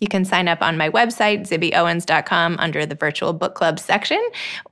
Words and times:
You 0.00 0.08
can 0.08 0.24
sign 0.24 0.48
up 0.48 0.62
on 0.62 0.76
my 0.76 0.90
website, 0.90 1.48
zibbyowens.com, 1.48 2.56
under 2.58 2.86
the 2.86 2.94
virtual 2.94 3.32
book 3.32 3.54
club 3.54 3.78
section, 3.78 4.20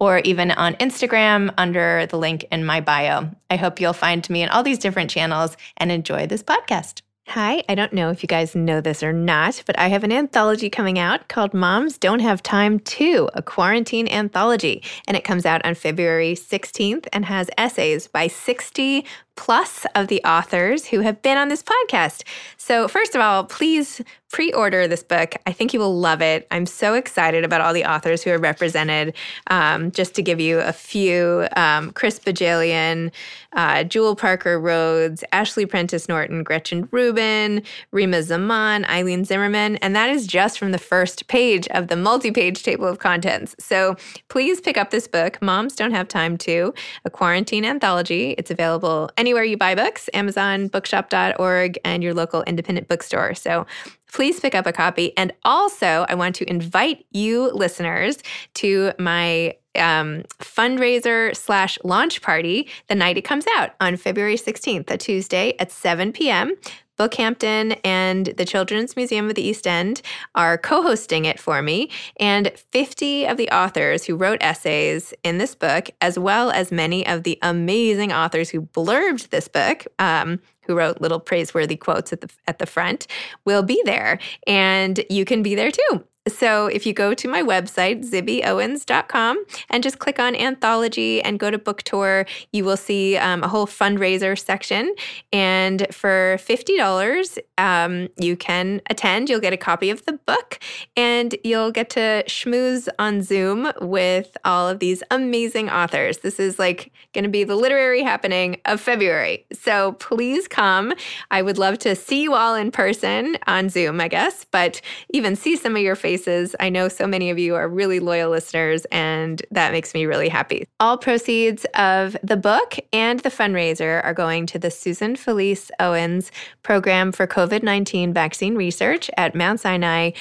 or 0.01 0.19
even 0.21 0.51
on 0.51 0.75
Instagram 0.77 1.53
under 1.59 2.07
the 2.07 2.19
link 2.19 2.47
in 2.51 2.65
my 2.65 2.81
bio. 2.81 3.31
I 3.51 3.57
hope 3.57 3.81
you'll 3.81 3.93
find 3.93 4.29
me 4.31 4.43
in 4.43 4.49
all 4.49 4.63
these 4.63 4.79
different 4.79 5.11
channels 5.11 5.57
and 5.77 5.93
enjoy 5.93 6.27
this 6.27 6.43
podcast. 6.43 7.03
Hi, 7.33 7.63
I 7.69 7.75
don't 7.75 7.93
know 7.93 8.09
if 8.09 8.23
you 8.23 8.27
guys 8.27 8.55
know 8.55 8.81
this 8.81 9.03
or 9.03 9.13
not, 9.13 9.63
but 9.67 9.79
I 9.79 9.89
have 9.89 10.03
an 10.03 10.13
anthology 10.13 10.71
coming 10.71 10.99
out 10.99 11.29
called 11.29 11.53
Moms 11.53 11.99
Don't 11.99 12.21
Have 12.21 12.43
Time 12.43 12.81
To, 12.81 13.29
a 13.35 13.43
quarantine 13.43 14.09
anthology. 14.09 14.83
And 15.07 15.15
it 15.15 15.25
comes 15.25 15.45
out 15.45 15.63
on 15.67 15.75
February 15.75 16.33
16th 16.33 17.07
and 17.13 17.27
has 17.27 17.51
essays 17.59 18.09
by 18.09 18.29
60 18.29 19.05
plus 19.37 19.85
of 19.95 20.09
the 20.09 20.25
authors 20.25 20.87
who 20.87 21.01
have 21.01 21.21
been 21.21 21.37
on 21.37 21.49
this 21.49 21.63
podcast. 21.63 22.23
So, 22.57 22.89
first 22.89 23.15
of 23.15 23.21
all, 23.21 23.45
please 23.45 24.01
pre 24.31 24.53
order 24.53 24.87
this 24.87 25.03
book. 25.03 25.35
I 25.47 25.53
think 25.53 25.73
you 25.73 25.81
will 25.81 25.99
love 25.99 26.21
it. 26.21 26.47
I'm 26.51 26.67
so 26.67 26.95
excited 26.95 27.45
about 27.45 27.61
all 27.61 27.73
the 27.73 27.85
authors 27.85 28.23
who 28.23 28.31
are 28.31 28.39
represented. 28.39 29.15
Um, 29.49 29.91
just 29.91 30.15
to 30.17 30.23
give 30.23 30.41
you 30.41 30.61
a 30.61 30.73
few 30.73 31.49
um, 31.57 31.93
Chris 31.93 32.19
Bohjalian, 32.19 33.11
uh, 33.55 33.85
Jewell 33.85 34.17
Parker 34.17 34.61
Rhodes, 34.61 35.25
Ashley 35.33 35.65
Prentice 35.65 36.09
Norton, 36.09 36.43
Gretchen 36.43 36.89
Rubin, 36.91 37.63
Rima 37.91 38.23
Zaman, 38.23 38.85
Eilene 38.85 39.25
Zimmerman. 39.25 39.77
And 39.77 39.97
that 39.97 40.11
is 40.11 40.27
just 40.27 40.59
from 40.59 40.73
the 40.73 40.79
first 40.79 41.27
page 41.29 41.67
of 41.69 41.89
the 41.89 41.97
multi 41.97 42.31
page 42.31 42.63
table 42.63 42.87
of 42.87 42.99
contents. 42.99 43.57
So, 43.59 43.97
please 44.29 44.61
pick 44.61 44.77
up 44.77 44.91
this 44.91 45.09
book, 45.09 45.41
Moms 45.41 45.75
Don't 45.75 45.93
Have 45.93 46.09
Time 46.09 46.37
to, 46.39 46.75
a 47.05 47.11
quarantine 47.11 47.65
anthology. 47.65 48.35
It's 48.37 48.51
available 48.51 49.11
anywhere 49.17 49.45
you 49.45 49.57
buy 49.57 49.75
books, 49.75 50.11
Amazon, 50.13 50.69
bookshop.org, 50.69 51.79
and 51.85 52.03
your 52.03 52.15
local 52.15 52.43
independent 52.43 52.89
bookstore. 52.89 53.35
So 53.35 53.67
please 54.13 54.41
pick 54.41 54.55
up 54.55 54.67
a 54.67 54.73
copy. 54.73 55.17
And 55.17 55.33
also, 55.45 56.07
I 56.09 56.15
want 56.15 56.35
to 56.37 56.49
invite 56.49 57.07
you 57.11 57.51
listeners 57.51 58.19
to 58.55 58.93
my 58.99 59.57
um, 59.77 60.25
fundraiser 60.41 61.37
slash 61.37 61.79
launch 61.85 62.21
party 62.23 62.69
the 62.89 62.95
night 62.95 63.17
it 63.17 63.23
comes 63.23 63.45
out 63.55 63.71
on 63.81 63.97
February 63.97 64.37
16th, 64.37 64.91
a 64.91 64.97
Tuesday 64.97 65.55
at 65.59 65.71
7 65.71 66.13
p.m. 66.13 66.55
Bookhampton 66.99 67.73
and 67.85 68.27
the 68.27 68.45
Children's 68.45 68.97
Museum 68.97 69.29
of 69.29 69.37
the 69.37 69.47
East 69.47 69.67
End 69.67 70.03
are 70.35 70.59
co 70.59 70.83
hosting 70.83 71.25
it 71.25 71.39
for 71.39 71.63
me. 71.63 71.91
And 72.19 72.53
50 72.73 73.27
of 73.27 73.37
the 73.37 73.49
authors 73.51 74.05
who 74.05 74.17
wrote 74.17 74.43
essays 74.43 75.15
in 75.23 75.39
this 75.39 75.55
book, 75.55 75.91
as 76.01 76.19
well 76.19 76.51
as 76.51 76.73
many 76.73 77.07
of 77.07 77.23
the 77.23 77.39
amazing 77.41 78.13
authors 78.13 78.51
who 78.51 78.63
blurbed 78.63 79.31
this 79.31 79.47
book, 79.47 79.87
um, 80.01 80.41
who 80.69 80.77
wrote 80.77 81.01
little 81.01 81.19
praiseworthy 81.19 81.77
quotes 81.77 82.13
at 82.13 82.21
the 82.21 82.31
at 82.47 82.61
the 82.61 82.67
front 82.67 83.09
will 83.45 83.65
be 83.65 83.83
there. 83.85 84.21
And 84.47 85.05
you 85.11 85.25
can 85.25 85.43
be 85.43 85.57
there 85.57 85.73
too 85.73 86.05
so 86.29 86.67
if 86.67 86.87
you 86.87 86.93
go 86.93 87.15
to 87.15 87.29
my 87.29 87.43
website, 87.43 88.09
zibbyowens.com, 88.09 89.45
and 89.71 89.83
just 89.83 89.99
click 89.99 90.19
on 90.19 90.35
anthology 90.35 91.23
and 91.23 91.39
go 91.39 91.51
to 91.51 91.59
book 91.59 91.83
tour, 91.83 92.27
you 92.53 92.65
will 92.65 92.77
see 92.77 93.17
um, 93.17 93.43
a 93.43 93.49
whole 93.49 93.67
fundraiser 93.67 94.39
section. 94.39 94.95
And 95.33 95.87
for 95.91 96.37
$50, 96.39 97.39
um, 97.57 98.09
you 98.17 98.37
can 98.37 98.81
attend. 98.91 99.29
You'll 99.29 99.41
get 99.41 99.53
a 99.53 99.57
copy 99.57 99.91
of 99.91 100.05
the 100.05 100.13
book 100.13 100.61
and 100.97 101.35
you'll 101.45 101.71
get 101.71 101.91
to 101.91 102.25
schmooze 102.27 102.89
on 102.99 103.23
Zoom 103.23 103.73
with 103.81 104.37
all 104.45 104.69
of 104.69 104.79
these 104.79 105.03
amazing 105.11 105.71
authors. 105.71 106.19
This 106.19 106.39
is 106.39 106.59
like 106.59 106.93
going 107.15 107.25
to 107.25 107.31
be 107.31 107.45
the 107.45 107.57
literary 107.57 108.03
happening 108.03 108.61
of 108.65 108.81
February. 108.81 109.47
So 109.53 109.93
please 109.93 110.47
come. 110.47 110.93
I 111.31 111.43
would 111.43 111.59
love 111.59 111.79
to 111.81 111.97
see 111.97 112.23
you 112.23 112.35
all 112.35 112.55
in 112.55 112.71
person 112.71 113.39
on 113.47 113.69
Zoom, 113.69 114.01
I 114.01 114.09
guess, 114.09 114.45
but 114.51 114.81
even 115.11 115.37
see 115.37 115.57
some 115.57 115.75
of 115.77 115.83
your 115.83 115.97
faces 115.97 116.18
I 116.61 116.69
know 116.69 116.89
so 116.89 117.07
many 117.07 117.31
of 117.31 117.39
you 117.39 117.55
are 117.55 117.69
really 117.69 118.01
loyal 118.01 118.31
listeners, 118.31 118.85
and 118.87 119.43
that 119.51 119.73
makes 119.73 119.95
me 119.95 120.07
really 120.07 120.29
happy. 120.29 120.67
All 120.81 120.99
proceeds 120.99 121.67
of 121.75 122.17
the 122.23 122.37
book 122.37 122.77
and 122.93 123.21
the 123.21 123.29
fundraiser 123.29 124.03
are 124.05 124.15
going 124.15 124.47
to 124.47 124.59
the 124.59 124.71
Susan 124.71 125.17
Felice 125.17 125.71
Owens 125.79 126.31
Program 126.63 127.13
for 127.13 127.27
COVID 127.27 127.63
19 127.63 128.13
Vaccine 128.13 128.57
Research 128.57 129.11
at 129.17 129.35
Mount 129.35 129.61
Sinai 129.61 130.13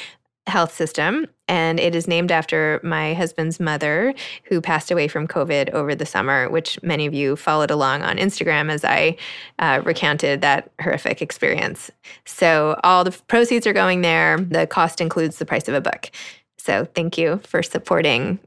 Health 0.47 0.73
System. 0.73 1.27
And 1.47 1.79
it 1.79 1.95
is 1.95 2.07
named 2.07 2.31
after 2.31 2.79
my 2.83 3.13
husband's 3.13 3.59
mother, 3.59 4.13
who 4.44 4.61
passed 4.61 4.91
away 4.91 5.07
from 5.07 5.27
COVID 5.27 5.71
over 5.71 5.95
the 5.95 6.05
summer, 6.05 6.49
which 6.49 6.81
many 6.83 7.05
of 7.05 7.13
you 7.13 7.35
followed 7.35 7.71
along 7.71 8.03
on 8.03 8.17
Instagram 8.17 8.69
as 8.69 8.83
I 8.83 9.17
uh, 9.59 9.81
recounted 9.85 10.41
that 10.41 10.71
horrific 10.81 11.21
experience. 11.21 11.89
So, 12.25 12.79
all 12.83 13.03
the 13.03 13.11
proceeds 13.27 13.65
are 13.67 13.73
going 13.73 14.01
there. 14.01 14.38
The 14.38 14.67
cost 14.67 15.01
includes 15.01 15.38
the 15.38 15.45
price 15.45 15.67
of 15.67 15.75
a 15.75 15.81
book. 15.81 16.11
So, 16.57 16.85
thank 16.95 17.17
you 17.17 17.39
for 17.44 17.63
supporting 17.63 18.39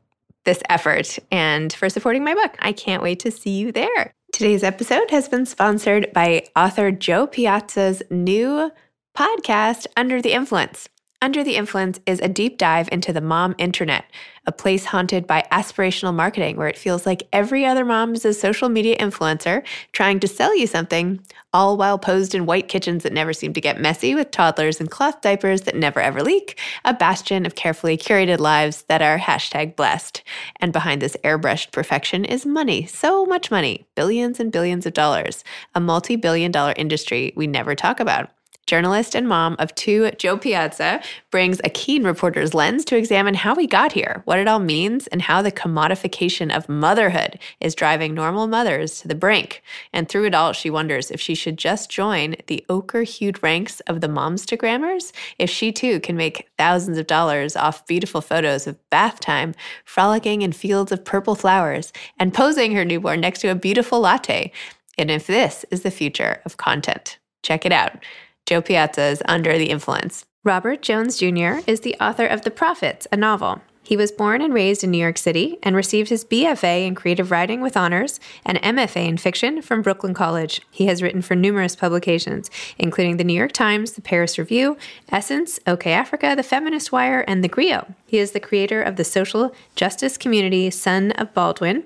this 0.45 0.63
effort 0.69 1.19
and 1.31 1.73
for 1.73 1.89
supporting 1.89 2.25
my 2.25 2.35
book. 2.35 2.57
I 2.61 2.73
can't 2.73 3.03
wait 3.03 3.21
to 3.21 3.31
see 3.31 3.59
you 3.59 3.73
there. 3.73 4.13
Today's 4.33 4.63
episode 4.63 5.11
has 5.11 5.29
been 5.29 5.45
sponsored 5.45 6.13
by 6.13 6.47
author 6.57 6.91
Jo 6.93 7.27
Piazza's 7.27 8.03
new 8.11 8.71
podcast, 9.17 9.87
Under 9.97 10.23
the 10.23 10.33
Influence. 10.33 10.89
Under 11.23 11.45
the 11.45 11.57
Influence 11.57 12.01
is 12.07 12.19
a 12.21 12.31
deep 12.31 12.57
dive 12.57 12.89
into 12.91 13.13
the 13.13 13.21
mom 13.21 13.55
internet, 13.59 14.07
a 14.47 14.53
place 14.53 14.87
haunted 14.87 15.27
by 15.27 15.47
aspirational 15.53 16.15
marketing 16.15 16.57
where 16.57 16.67
it 16.67 16.79
feels 16.79 17.05
like 17.05 17.29
every 17.31 17.67
other 17.67 17.85
mom 17.85 18.15
is 18.15 18.25
a 18.25 18.33
social 18.33 18.71
media 18.71 18.97
influencer 18.97 19.63
trying 19.93 20.19
to 20.21 20.27
sell 20.27 20.57
you 20.57 20.67
something, 20.67 21.21
all 21.53 21.77
while 21.77 21.99
posed 21.99 22.35
in 22.35 22.47
white 22.47 22.69
kitchens 22.69 23.03
that 23.03 23.13
never 23.13 23.35
seem 23.35 23.53
to 23.53 23.61
get 23.61 23.79
messy 23.79 24.15
with 24.15 24.31
toddlers 24.31 24.81
and 24.81 24.91
cloth 24.91 25.21
diapers 25.21 25.61
that 25.63 25.77
never 25.77 26.01
ever 26.01 26.23
leak, 26.23 26.59
a 26.87 26.95
bastion 26.95 27.45
of 27.45 27.55
carefully 27.55 27.99
curated 27.99 28.39
lives 28.39 28.85
that 28.89 29.03
are 29.03 29.19
hashtag 29.19 29.77
blessed. 29.77 30.23
And 30.59 30.73
behind 30.73 31.03
this 31.03 31.19
airbrushed 31.23 31.71
perfection 31.71 32.25
is 32.25 32.47
money, 32.47 32.87
so 32.87 33.27
much 33.27 33.51
money, 33.51 33.87
billions 33.95 34.41
and 34.41 34.51
billions 34.51 34.87
of 34.87 34.95
dollars, 34.95 35.45
a 35.75 35.81
multi 35.81 36.17
billion 36.17 36.51
dollar 36.51 36.73
industry 36.79 37.35
we 37.37 37.47
never 37.47 37.75
talk 37.75 38.01
about 38.01 38.31
journalist 38.71 39.17
and 39.17 39.27
mom 39.27 39.57
of 39.59 39.75
two, 39.75 40.13
Jo 40.13 40.39
Piazza, 40.39 41.03
brings 41.33 41.61
a 41.65 41.71
keen 41.71 42.05
reporter's 42.05 42.55
lens 42.55 42.85
to 42.85 42.97
examine 42.97 43.35
how 43.35 43.53
we 43.53 43.67
got 43.67 43.91
here, 43.91 44.23
what 44.27 44.39
it 44.39 44.47
all 44.47 44.61
means, 44.61 45.09
and 45.09 45.23
how 45.23 45.43
the 45.43 45.51
commodification 45.51 46.57
of 46.57 46.69
motherhood 46.69 47.37
is 47.61 47.75
driving 47.75 48.15
normal 48.15 48.47
mothers 48.47 49.01
to 49.01 49.09
the 49.09 49.17
brink. 49.17 49.61
And 49.93 50.09
through 50.09 50.27
it 50.27 50.37
all, 50.37 50.53
she 50.53 50.71
wonders 50.71 51.11
if 51.11 51.21
she 51.21 51.35
should 51.35 51.59
just 51.59 51.91
join 51.91 52.37
the 52.47 52.65
ochre 52.69 53.03
hued 53.03 53.43
ranks 53.43 53.81
of 53.81 54.01
the 54.01 54.07
momstagrammers, 54.07 55.11
if 55.37 55.51
she 55.51 55.73
too 55.73 55.99
can 55.99 56.17
make 56.17 56.49
thousands 56.57 56.97
of 56.97 57.09
dollars 57.09 57.57
off 57.57 57.85
beautiful 57.89 58.21
photos 58.21 58.69
of 58.69 58.79
bath 58.89 59.19
time, 59.19 59.53
frolicking 59.85 60.43
in 60.43 60.53
fields 60.53 60.93
of 60.93 61.05
purple 61.05 61.35
flowers, 61.35 61.93
and 62.21 62.33
posing 62.33 62.71
her 62.77 62.85
newborn 62.85 63.21
next 63.21 63.41
to 63.41 63.49
a 63.49 63.57
beautiful 63.57 63.99
latte. 63.99 64.53
And 64.97 65.11
if 65.11 65.27
this 65.27 65.65
is 65.73 65.83
the 65.83 65.91
future 65.91 66.41
of 66.45 66.57
content, 66.57 67.19
check 67.43 67.67
it 67.67 67.73
out. 67.73 67.99
Jo 68.47 68.61
Piazza's 68.61 69.23
Under 69.27 69.57
the 69.57 69.71
Influence. 69.71 70.25
Robert 70.43 70.83
Jones 70.83 71.19
Jr. 71.19 71.61
is 71.67 71.81
the 71.81 71.97
author 72.01 72.27
of 72.27 72.43
The 72.43 72.51
Prophets, 72.51 73.07
a 73.13 73.17
novel. 73.17 73.61
He 73.83 73.97
was 73.97 74.13
born 74.13 74.41
and 74.41 74.55
raised 74.55 74.85
in 74.85 74.93
New 74.93 74.99
York 74.99 75.19
City 75.19 75.59
and 75.65 75.75
received 75.75 76.11
his 76.11 76.25
BFA 76.25 76.87
in 76.87 76.95
creative 76.95 77.33
writing 77.33 77.61
with 77.61 77.77
honors 77.77 78.21
and 78.45 78.57
MFA 78.63 79.09
in 79.09 79.17
fiction 79.17 79.63
from 79.63 79.83
Brooklyn 79.83 80.15
College. 80.15 80.63
He 80.71 80.87
has 80.87 81.03
written 81.03 81.23
for 81.23 81.35
numerous 81.35 81.75
publications, 81.75 82.51
including 82.79 83.17
the 83.17 83.25
New 83.25 83.35
York 83.35 83.51
Times, 83.51 83.95
the 83.95 84.01
Paris 84.01 84.39
Review, 84.39 84.77
Essence, 85.09 85.59
OkayAfrica, 85.67 86.37
the 86.37 86.45
Feminist 86.45 86.93
Wire, 86.93 87.25
and 87.27 87.43
the 87.43 87.49
Grio. 87.49 87.93
He 88.07 88.19
is 88.19 88.31
the 88.31 88.39
creator 88.39 88.81
of 88.81 88.95
the 88.95 89.03
social 89.03 89.53
justice 89.75 90.17
community 90.17 90.71
Son 90.71 91.11
of 91.13 91.35
Baldwin 91.35 91.83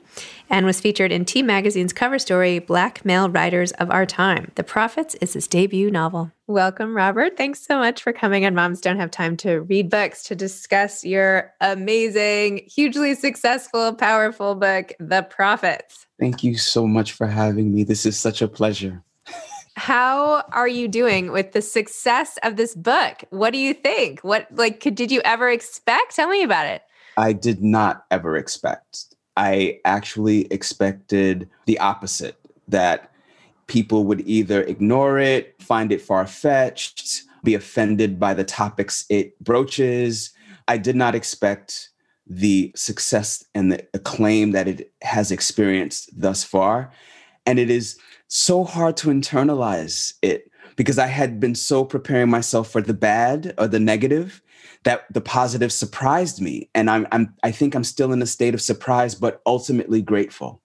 and 0.50 0.66
was 0.66 0.80
featured 0.80 1.12
in 1.12 1.24
T 1.24 1.42
Magazine's 1.42 1.92
cover 1.92 2.18
story, 2.18 2.58
Black 2.58 3.04
Male 3.04 3.28
Writers 3.28 3.72
of 3.72 3.90
Our 3.90 4.06
Time. 4.06 4.52
The 4.54 4.64
Prophets 4.64 5.14
is 5.16 5.32
his 5.32 5.46
debut 5.46 5.90
novel. 5.90 6.32
Welcome, 6.46 6.94
Robert. 6.94 7.36
Thanks 7.36 7.64
so 7.64 7.78
much 7.78 8.02
for 8.02 8.12
coming 8.12 8.44
on 8.44 8.54
Moms 8.54 8.80
Don't 8.80 8.98
Have 8.98 9.10
Time 9.10 9.36
to 9.38 9.60
Read 9.62 9.90
Books 9.90 10.22
to 10.24 10.34
discuss 10.34 11.04
your 11.04 11.52
amazing, 11.60 12.62
hugely 12.66 13.14
successful, 13.14 13.94
powerful 13.94 14.54
book, 14.54 14.92
The 15.00 15.22
Prophets. 15.22 16.06
Thank 16.20 16.44
you 16.44 16.56
so 16.56 16.86
much 16.86 17.12
for 17.12 17.26
having 17.26 17.74
me. 17.74 17.84
This 17.84 18.06
is 18.06 18.18
such 18.18 18.42
a 18.42 18.48
pleasure. 18.48 19.02
How 19.76 20.44
are 20.52 20.68
you 20.68 20.86
doing 20.86 21.32
with 21.32 21.52
the 21.52 21.62
success 21.62 22.38
of 22.42 22.56
this 22.56 22.74
book? 22.74 23.24
What 23.30 23.52
do 23.52 23.58
you 23.58 23.74
think? 23.74 24.20
What 24.20 24.46
like 24.52 24.80
could, 24.80 24.94
did 24.94 25.10
you 25.10 25.20
ever 25.24 25.50
expect? 25.50 26.14
Tell 26.14 26.28
me 26.28 26.42
about 26.42 26.66
it. 26.66 26.82
I 27.16 27.32
did 27.32 27.62
not 27.62 28.04
ever 28.10 28.36
expect 28.36 29.13
I 29.36 29.80
actually 29.84 30.46
expected 30.52 31.48
the 31.66 31.78
opposite 31.78 32.38
that 32.68 33.10
people 33.66 34.04
would 34.04 34.26
either 34.26 34.62
ignore 34.62 35.18
it, 35.18 35.54
find 35.60 35.92
it 35.92 36.00
far 36.00 36.26
fetched, 36.26 37.22
be 37.42 37.54
offended 37.54 38.18
by 38.18 38.34
the 38.34 38.44
topics 38.44 39.04
it 39.08 39.38
broaches. 39.42 40.30
I 40.68 40.78
did 40.78 40.96
not 40.96 41.14
expect 41.14 41.90
the 42.26 42.72
success 42.74 43.44
and 43.54 43.70
the 43.70 43.86
acclaim 43.92 44.52
that 44.52 44.68
it 44.68 44.92
has 45.02 45.30
experienced 45.30 46.08
thus 46.18 46.42
far. 46.42 46.90
And 47.44 47.58
it 47.58 47.70
is 47.70 47.98
so 48.28 48.64
hard 48.64 48.96
to 48.98 49.08
internalize 49.08 50.14
it 50.22 50.50
because 50.76 50.98
I 50.98 51.06
had 51.06 51.38
been 51.38 51.54
so 51.54 51.84
preparing 51.84 52.30
myself 52.30 52.70
for 52.70 52.80
the 52.80 52.94
bad 52.94 53.54
or 53.58 53.68
the 53.68 53.78
negative 53.78 54.42
that 54.84 55.12
the 55.12 55.20
positive 55.20 55.72
surprised 55.72 56.40
me. 56.40 56.70
And 56.74 56.88
I'm, 56.90 57.06
I'm 57.10 57.34
i 57.42 57.50
think 57.50 57.74
i'm 57.74 57.84
still 57.84 58.12
in 58.12 58.22
a 58.22 58.26
state 58.26 58.54
of 58.54 58.60
surprise 58.60 59.14
but 59.14 59.42
ultimately 59.46 60.00
grateful. 60.00 60.62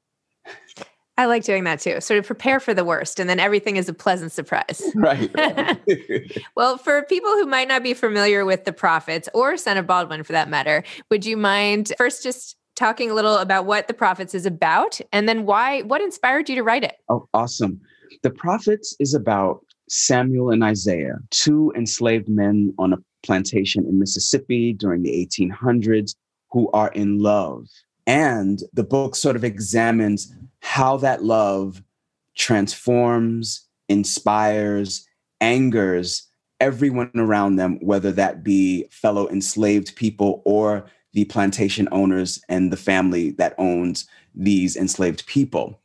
I 1.17 1.25
like 1.25 1.43
doing 1.43 1.65
that 1.65 1.81
too 1.81 1.99
sort 1.99 2.17
of 2.17 2.25
prepare 2.25 2.59
for 2.59 2.73
the 2.73 2.85
worst 2.85 3.19
and 3.19 3.29
then 3.29 3.39
everything 3.39 3.75
is 3.75 3.89
a 3.89 3.93
pleasant 3.93 4.31
surprise. 4.31 4.81
Right, 4.95 5.31
well 6.55 6.77
for 6.77 7.03
people 7.03 7.31
who 7.31 7.45
might 7.45 7.67
not 7.67 7.83
be 7.83 7.93
familiar 7.93 8.45
with 8.45 8.65
the 8.65 8.73
prophets 8.73 9.27
or 9.33 9.57
son 9.57 9.77
of 9.77 9.87
baldwin 9.87 10.23
for 10.23 10.33
that 10.33 10.49
matter 10.49 10.83
would 11.09 11.25
you 11.25 11.37
mind 11.37 11.93
first 11.97 12.23
just 12.23 12.55
talking 12.75 13.11
a 13.11 13.13
little 13.13 13.37
about 13.37 13.65
what 13.65 13.87
the 13.87 13.93
prophets 13.93 14.33
is 14.33 14.45
about 14.45 14.99
and 15.11 15.27
then 15.27 15.45
why 15.45 15.81
what 15.81 16.01
inspired 16.01 16.49
you 16.49 16.55
to 16.55 16.63
write 16.63 16.83
it? 16.83 16.95
Oh 17.09 17.27
awesome. 17.33 17.81
The 18.23 18.31
prophets 18.31 18.95
is 18.99 19.13
about 19.13 19.65
Samuel 19.89 20.51
and 20.51 20.63
Isaiah, 20.63 21.17
two 21.31 21.73
enslaved 21.75 22.29
men 22.29 22.73
on 22.77 22.93
a 22.93 22.97
plantation 23.23 23.85
in 23.85 23.99
Mississippi 23.99 24.73
during 24.73 25.03
the 25.03 25.27
1800s 25.27 26.15
who 26.51 26.69
are 26.71 26.89
in 26.89 27.19
love. 27.19 27.67
And 28.07 28.63
the 28.73 28.83
book 28.83 29.15
sort 29.15 29.35
of 29.35 29.43
examines 29.43 30.33
how 30.61 30.97
that 30.97 31.23
love 31.23 31.83
transforms, 32.35 33.67
inspires, 33.87 35.05
angers 35.41 36.29
everyone 36.59 37.11
around 37.15 37.55
them, 37.55 37.77
whether 37.81 38.11
that 38.11 38.43
be 38.43 38.85
fellow 38.91 39.29
enslaved 39.29 39.95
people 39.95 40.41
or 40.45 40.85
the 41.13 41.25
plantation 41.25 41.87
owners 41.91 42.41
and 42.49 42.71
the 42.71 42.77
family 42.77 43.31
that 43.31 43.55
owns 43.57 44.07
these 44.35 44.75
enslaved 44.75 45.25
people. 45.25 45.79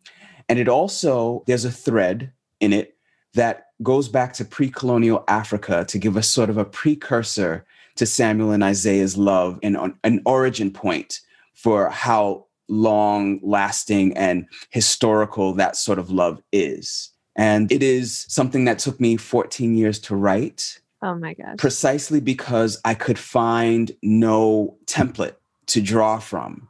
And 0.49 0.59
it 0.59 0.69
also, 0.69 1.45
there's 1.47 1.65
a 1.65 1.71
thread 1.71 2.33
in 2.61 2.73
it 2.73 2.94
that 3.35 3.67
goes 3.83 4.09
back 4.09 4.33
to 4.35 4.45
pre 4.45 4.71
colonial 4.71 5.25
Africa 5.29 5.85
to 5.87 5.99
give 5.99 6.17
us 6.17 6.29
sort 6.29 6.51
of 6.51 6.57
a 6.57 6.65
precursor 6.65 7.65
to 7.97 8.07
Samuel 8.07 8.53
and 8.53 8.65
Isaiah's 8.65 9.17
love 9.17 9.59
and 9.63 9.95
an 10.03 10.21
origin 10.27 10.71
point 10.71 11.21
for 11.55 11.89
how 11.91 12.47
long 12.69 13.41
lasting 13.43 14.17
and 14.17 14.47
historical 14.71 15.53
that 15.55 15.77
sort 15.77 15.99
of 15.99 16.11
love 16.11 16.43
is. 16.53 17.11
And 17.37 17.71
it 17.71 17.83
is 17.83 18.27
something 18.29 18.65
that 18.65 18.79
took 18.79 19.01
me 19.01 19.17
14 19.17 19.77
years 19.77 19.99
to 20.01 20.17
write. 20.17 20.81
Oh 21.03 21.15
my 21.15 21.35
gosh. 21.35 21.57
Precisely 21.59 22.21
because 22.21 22.81
I 22.85 22.95
could 22.95 23.19
find 23.19 23.93
no 24.03 24.77
template 24.87 25.35
to 25.67 25.81
draw 25.81 26.19
from. 26.19 26.69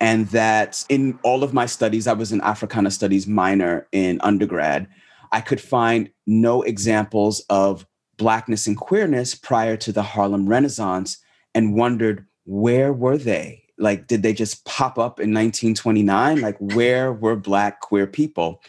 And 0.00 0.26
that 0.28 0.84
in 0.88 1.18
all 1.22 1.44
of 1.44 1.54
my 1.54 1.66
studies, 1.66 2.08
I 2.08 2.12
was 2.12 2.32
an 2.32 2.40
Africana 2.40 2.90
studies 2.90 3.26
minor 3.26 3.86
in 3.92 4.20
undergrad. 4.20 4.88
I 5.32 5.40
could 5.40 5.60
find 5.60 6.10
no 6.26 6.62
examples 6.62 7.44
of 7.50 7.86
Blackness 8.18 8.66
and 8.66 8.76
queerness 8.76 9.34
prior 9.34 9.76
to 9.78 9.90
the 9.90 10.02
Harlem 10.02 10.46
Renaissance 10.46 11.18
and 11.54 11.74
wondered 11.74 12.26
where 12.44 12.92
were 12.92 13.18
they? 13.18 13.64
Like, 13.78 14.06
did 14.06 14.22
they 14.22 14.32
just 14.32 14.64
pop 14.64 14.98
up 14.98 15.18
in 15.18 15.32
1929? 15.34 16.40
Like, 16.40 16.56
where 16.58 17.12
were 17.12 17.34
Black 17.34 17.80
queer 17.80 18.06
people? 18.06 18.62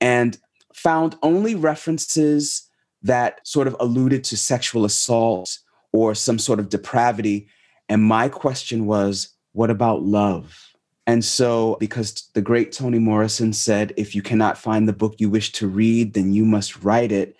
And 0.00 0.38
found 0.72 1.16
only 1.22 1.54
references 1.54 2.68
that 3.02 3.46
sort 3.46 3.66
of 3.66 3.76
alluded 3.80 4.24
to 4.24 4.36
sexual 4.36 4.84
assault 4.84 5.58
or 5.92 6.14
some 6.14 6.38
sort 6.38 6.60
of 6.60 6.68
depravity. 6.68 7.48
And 7.88 8.02
my 8.02 8.28
question 8.28 8.86
was, 8.86 9.30
what 9.52 9.70
about 9.70 10.02
love? 10.02 10.67
And 11.08 11.24
so, 11.24 11.78
because 11.80 12.28
the 12.34 12.42
great 12.42 12.70
Toni 12.70 12.98
Morrison 12.98 13.54
said, 13.54 13.94
if 13.96 14.14
you 14.14 14.20
cannot 14.20 14.58
find 14.58 14.86
the 14.86 14.92
book 14.92 15.14
you 15.16 15.30
wish 15.30 15.52
to 15.52 15.66
read, 15.66 16.12
then 16.12 16.34
you 16.34 16.44
must 16.44 16.84
write 16.84 17.10
it, 17.10 17.34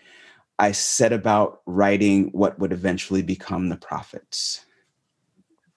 I 0.59 0.73
set 0.73 1.13
about 1.13 1.61
writing 1.67 2.31
what 2.33 2.59
would 2.59 2.73
eventually 2.73 3.21
become 3.21 3.69
The 3.69 3.77
Prophets. 3.77 4.65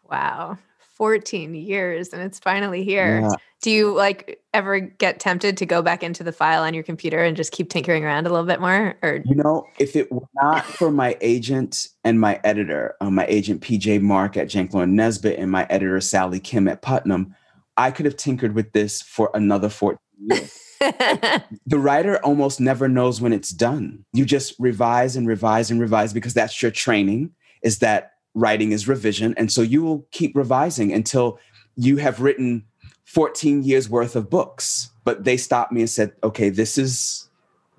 Wow. 0.10 0.58
14 0.94 1.54
years 1.54 2.14
and 2.14 2.22
it's 2.22 2.40
finally 2.40 2.84
here. 2.84 3.22
Yeah. 3.22 3.32
Do 3.62 3.72
you 3.72 3.94
like 3.94 4.42
ever 4.54 4.80
get 4.80 5.20
tempted 5.20 5.58
to 5.58 5.66
go 5.66 5.82
back 5.82 6.02
into 6.02 6.24
the 6.24 6.32
file 6.32 6.64
on 6.64 6.74
your 6.74 6.84
computer 6.84 7.24
and 7.24 7.36
just 7.36 7.52
keep 7.52 7.70
tinkering 7.70 8.06
around 8.06 8.26
a 8.26 8.30
little 8.30 8.46
bit 8.46 8.62
more? 8.62 8.96
Or 9.02 9.22
you 9.26 9.36
know, 9.36 9.68
if 9.80 9.96
it 9.96 10.12
were 10.12 10.28
not 10.36 10.64
for 10.64 10.92
my 10.92 11.18
agent 11.20 11.90
and 12.04 12.22
my 12.22 12.40
editor, 12.44 12.96
uh, 13.02 13.10
my 13.10 13.26
agent 13.28 13.62
PJ 13.62 14.00
Mark 14.02 14.38
at 14.38 14.48
Janklow 14.48 14.84
and 14.84 14.96
Nesbit 14.96 15.40
and 15.40 15.52
my 15.52 15.66
editor 15.70 16.00
Sally 16.00 16.40
Kim 16.40 16.68
at 16.68 16.82
Putnam, 16.82 17.36
I 17.78 17.92
could 17.92 18.06
have 18.06 18.18
tinkered 18.18 18.54
with 18.54 18.74
this 18.74 19.02
for 19.02 19.30
another 19.34 19.70
14 19.70 19.98
years. 20.20 20.60
the 20.80 21.78
writer 21.80 22.18
almost 22.24 22.60
never 22.60 22.88
knows 22.88 23.22
when 23.22 23.34
it's 23.34 23.50
done. 23.50 24.04
You 24.14 24.26
just 24.26 24.56
revise 24.60 25.16
and 25.16 25.28
revise 25.28 25.72
and 25.72 25.80
revise 25.80 26.14
because 26.14 26.34
that's 26.34 26.62
your 26.62 26.72
training. 26.72 27.32
Is 27.64 27.80
that 27.80 28.12
writing 28.34 28.72
is 28.72 28.88
revision. 28.88 29.34
And 29.38 29.52
so 29.52 29.62
you 29.62 29.84
will 29.84 30.08
keep 30.12 30.36
revising 30.36 30.92
until 30.92 31.40
you 31.76 31.98
have 31.98 32.20
written 32.20 32.66
14 33.06 33.64
years 33.64 33.90
worth 33.90 34.16
of 34.16 34.30
books. 34.30 34.90
But 35.04 35.24
they 35.24 35.38
stopped 35.38 35.72
me 35.72 35.82
and 35.82 35.90
said, 35.90 36.14
okay, 36.24 36.50
this 36.50 36.78
is 36.78 37.30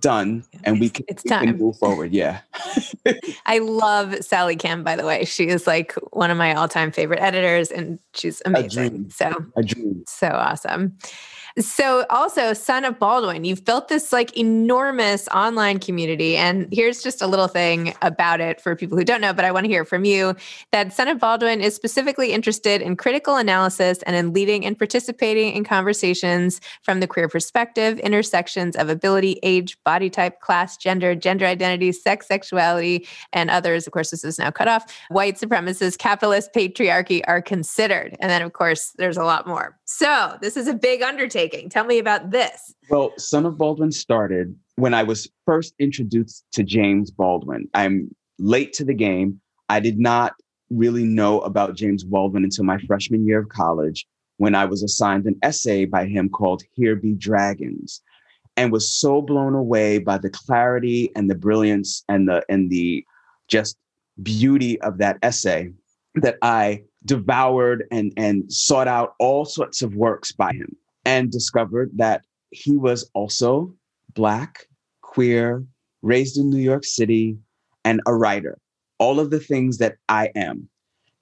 done 0.02 0.44
and 0.64 0.78
we 0.78 0.90
can, 0.90 1.06
it's 1.08 1.22
time. 1.22 1.46
can 1.46 1.58
move 1.58 1.78
forward. 1.78 2.12
Yeah. 2.12 2.40
I 3.46 3.58
love 3.58 4.16
Sally 4.22 4.56
Kim, 4.56 4.84
by 4.84 4.96
the 4.96 5.06
way. 5.06 5.24
She 5.24 5.48
is 5.48 5.66
like 5.66 5.94
one 6.10 6.30
of 6.30 6.36
my 6.36 6.54
all 6.54 6.68
time 6.68 6.92
favorite 6.92 7.20
editors 7.20 7.70
and 7.70 7.98
she's 8.12 8.42
amazing. 8.44 9.08
So, 9.10 9.46
so 10.06 10.28
awesome. 10.28 10.98
So, 11.58 12.06
also, 12.08 12.54
Son 12.54 12.84
of 12.86 12.98
Baldwin, 12.98 13.44
you've 13.44 13.64
built 13.64 13.88
this 13.88 14.10
like 14.10 14.36
enormous 14.38 15.28
online 15.28 15.80
community. 15.80 16.36
And 16.36 16.66
here's 16.72 17.02
just 17.02 17.20
a 17.20 17.26
little 17.26 17.46
thing 17.46 17.94
about 18.00 18.40
it 18.40 18.58
for 18.58 18.74
people 18.74 18.96
who 18.96 19.04
don't 19.04 19.20
know, 19.20 19.34
but 19.34 19.44
I 19.44 19.52
want 19.52 19.64
to 19.64 19.70
hear 19.70 19.84
from 19.84 20.06
you 20.06 20.34
that 20.70 20.94
Son 20.94 21.08
of 21.08 21.18
Baldwin 21.18 21.60
is 21.60 21.74
specifically 21.74 22.32
interested 22.32 22.80
in 22.80 22.96
critical 22.96 23.36
analysis 23.36 24.02
and 24.04 24.16
in 24.16 24.32
leading 24.32 24.64
and 24.64 24.78
participating 24.78 25.52
in 25.52 25.62
conversations 25.62 26.58
from 26.82 27.00
the 27.00 27.06
queer 27.06 27.28
perspective, 27.28 27.98
intersections 27.98 28.74
of 28.74 28.88
ability, 28.88 29.38
age, 29.42 29.76
body 29.84 30.08
type, 30.08 30.40
class, 30.40 30.78
gender, 30.78 31.14
gender 31.14 31.44
identity, 31.44 31.92
sex, 31.92 32.28
sexuality, 32.28 33.06
and 33.34 33.50
others. 33.50 33.86
Of 33.86 33.92
course, 33.92 34.10
this 34.10 34.24
is 34.24 34.38
now 34.38 34.50
cut 34.50 34.68
off. 34.68 34.90
White 35.10 35.36
supremacist, 35.36 35.98
capitalist 35.98 36.54
patriarchy 36.54 37.20
are 37.26 37.42
considered. 37.42 38.16
And 38.20 38.30
then, 38.30 38.40
of 38.40 38.54
course, 38.54 38.94
there's 38.96 39.18
a 39.18 39.24
lot 39.24 39.46
more. 39.46 39.76
So, 39.84 40.38
this 40.40 40.56
is 40.56 40.66
a 40.66 40.74
big 40.74 41.02
undertaking 41.02 41.41
undertaking. 41.42 41.68
Tell 41.68 41.84
me 41.84 41.98
about 41.98 42.30
this. 42.30 42.74
Well, 42.90 43.12
Son 43.18 43.46
of 43.46 43.58
Baldwin 43.58 43.92
started 43.92 44.56
when 44.76 44.94
I 44.94 45.02
was 45.02 45.28
first 45.46 45.74
introduced 45.78 46.44
to 46.52 46.62
James 46.62 47.10
Baldwin. 47.10 47.68
I'm 47.74 48.14
late 48.38 48.72
to 48.74 48.84
the 48.84 48.94
game. 48.94 49.40
I 49.68 49.80
did 49.80 49.98
not 49.98 50.34
really 50.70 51.04
know 51.04 51.40
about 51.40 51.76
James 51.76 52.04
Baldwin 52.04 52.44
until 52.44 52.64
my 52.64 52.78
freshman 52.86 53.26
year 53.26 53.40
of 53.40 53.48
college 53.48 54.06
when 54.38 54.54
I 54.54 54.64
was 54.64 54.82
assigned 54.82 55.26
an 55.26 55.38
essay 55.42 55.84
by 55.84 56.06
him 56.06 56.28
called 56.28 56.62
Here 56.72 56.96
Be 56.96 57.12
Dragons 57.14 58.00
and 58.56 58.72
was 58.72 58.90
so 58.90 59.22
blown 59.22 59.54
away 59.54 59.98
by 59.98 60.18
the 60.18 60.30
clarity 60.30 61.10
and 61.14 61.30
the 61.30 61.34
brilliance 61.34 62.04
and 62.08 62.28
the 62.28 62.44
and 62.48 62.70
the 62.70 63.04
just 63.48 63.76
beauty 64.22 64.80
of 64.82 64.98
that 64.98 65.18
essay 65.22 65.70
that 66.16 66.36
I 66.42 66.82
devoured 67.04 67.84
and 67.90 68.12
and 68.16 68.50
sought 68.52 68.88
out 68.88 69.14
all 69.18 69.44
sorts 69.44 69.80
of 69.82 69.94
works 69.94 70.32
by 70.32 70.52
him 70.52 70.76
and 71.04 71.30
discovered 71.30 71.90
that 71.96 72.24
he 72.50 72.76
was 72.76 73.08
also 73.14 73.74
Black, 74.14 74.66
queer, 75.00 75.64
raised 76.02 76.36
in 76.36 76.50
New 76.50 76.58
York 76.58 76.84
City, 76.84 77.36
and 77.84 78.00
a 78.06 78.14
writer. 78.14 78.58
All 78.98 79.18
of 79.18 79.30
the 79.30 79.40
things 79.40 79.78
that 79.78 79.96
I 80.08 80.30
am. 80.36 80.68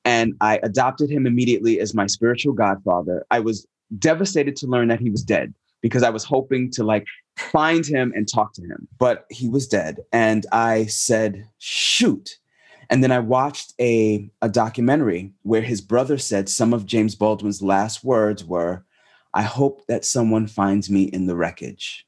And 0.04 0.34
I 0.40 0.58
adopted 0.62 1.10
him 1.10 1.26
immediately 1.26 1.80
as 1.80 1.94
my 1.94 2.06
spiritual 2.06 2.52
godfather. 2.52 3.25
I 3.30 3.40
was 3.40 3.66
devastated 3.99 4.56
to 4.56 4.66
learn 4.66 4.88
that 4.88 5.00
he 5.00 5.10
was 5.10 5.22
dead 5.22 5.54
because 5.80 6.02
I 6.02 6.10
was 6.10 6.25
hoping 6.25 6.70
to 6.72 6.84
like 6.84 7.06
find 7.37 7.87
him 7.87 8.12
and 8.14 8.28
talk 8.28 8.52
to 8.54 8.62
him, 8.62 8.87
but 8.99 9.26
he 9.30 9.49
was 9.49 9.66
dead. 9.66 10.00
And 10.12 10.46
I 10.52 10.87
said, 10.87 11.49
shoot. 11.58 12.38
And 12.90 13.02
then 13.02 13.12
I 13.12 13.20
watched 13.20 13.72
a, 13.80 14.28
a 14.42 14.49
documentary 14.49 15.32
where 15.42 15.62
his 15.62 15.80
brother 15.80 16.18
said 16.18 16.49
some 16.49 16.75
of 16.75 16.87
James 16.87 17.14
Baldwin's 17.14 17.62
last 17.62 18.02
words 18.04 18.44
were, 18.44 18.84
I 19.34 19.42
hope 19.42 19.87
that 19.87 20.04
someone 20.04 20.46
finds 20.46 20.90
me 20.90 21.04
in 21.04 21.26
the 21.26 21.37
wreckage. 21.37 22.06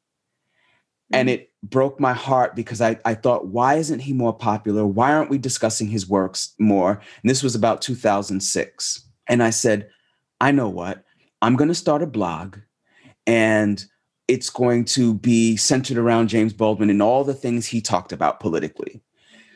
Mm-hmm. 1.12 1.20
And 1.20 1.30
it 1.30 1.50
broke 1.62 2.00
my 2.00 2.12
heart 2.12 2.56
because 2.56 2.80
I, 2.80 2.98
I 3.04 3.14
thought, 3.14 3.46
why 3.46 3.74
isn't 3.74 4.00
he 4.00 4.12
more 4.12 4.32
popular? 4.32 4.84
Why 4.86 5.12
aren't 5.12 5.30
we 5.30 5.38
discussing 5.38 5.88
his 5.88 6.08
works 6.08 6.54
more? 6.58 6.92
And 7.22 7.30
this 7.30 7.42
was 7.42 7.54
about 7.54 7.82
2006. 7.82 9.04
And 9.28 9.42
I 9.42 9.50
said, 9.50 9.88
I 10.40 10.50
know 10.50 10.68
what, 10.68 11.04
I'm 11.40 11.56
going 11.56 11.68
to 11.68 11.74
start 11.74 12.02
a 12.02 12.06
blog 12.06 12.56
and 13.26 13.84
it's 14.26 14.50
going 14.50 14.84
to 14.86 15.14
be 15.14 15.56
centered 15.56 15.98
around 15.98 16.28
James 16.28 16.52
Baldwin 16.52 16.90
and 16.90 17.02
all 17.02 17.22
the 17.22 17.34
things 17.34 17.66
he 17.66 17.80
talked 17.80 18.12
about 18.12 18.40
politically. 18.40 19.00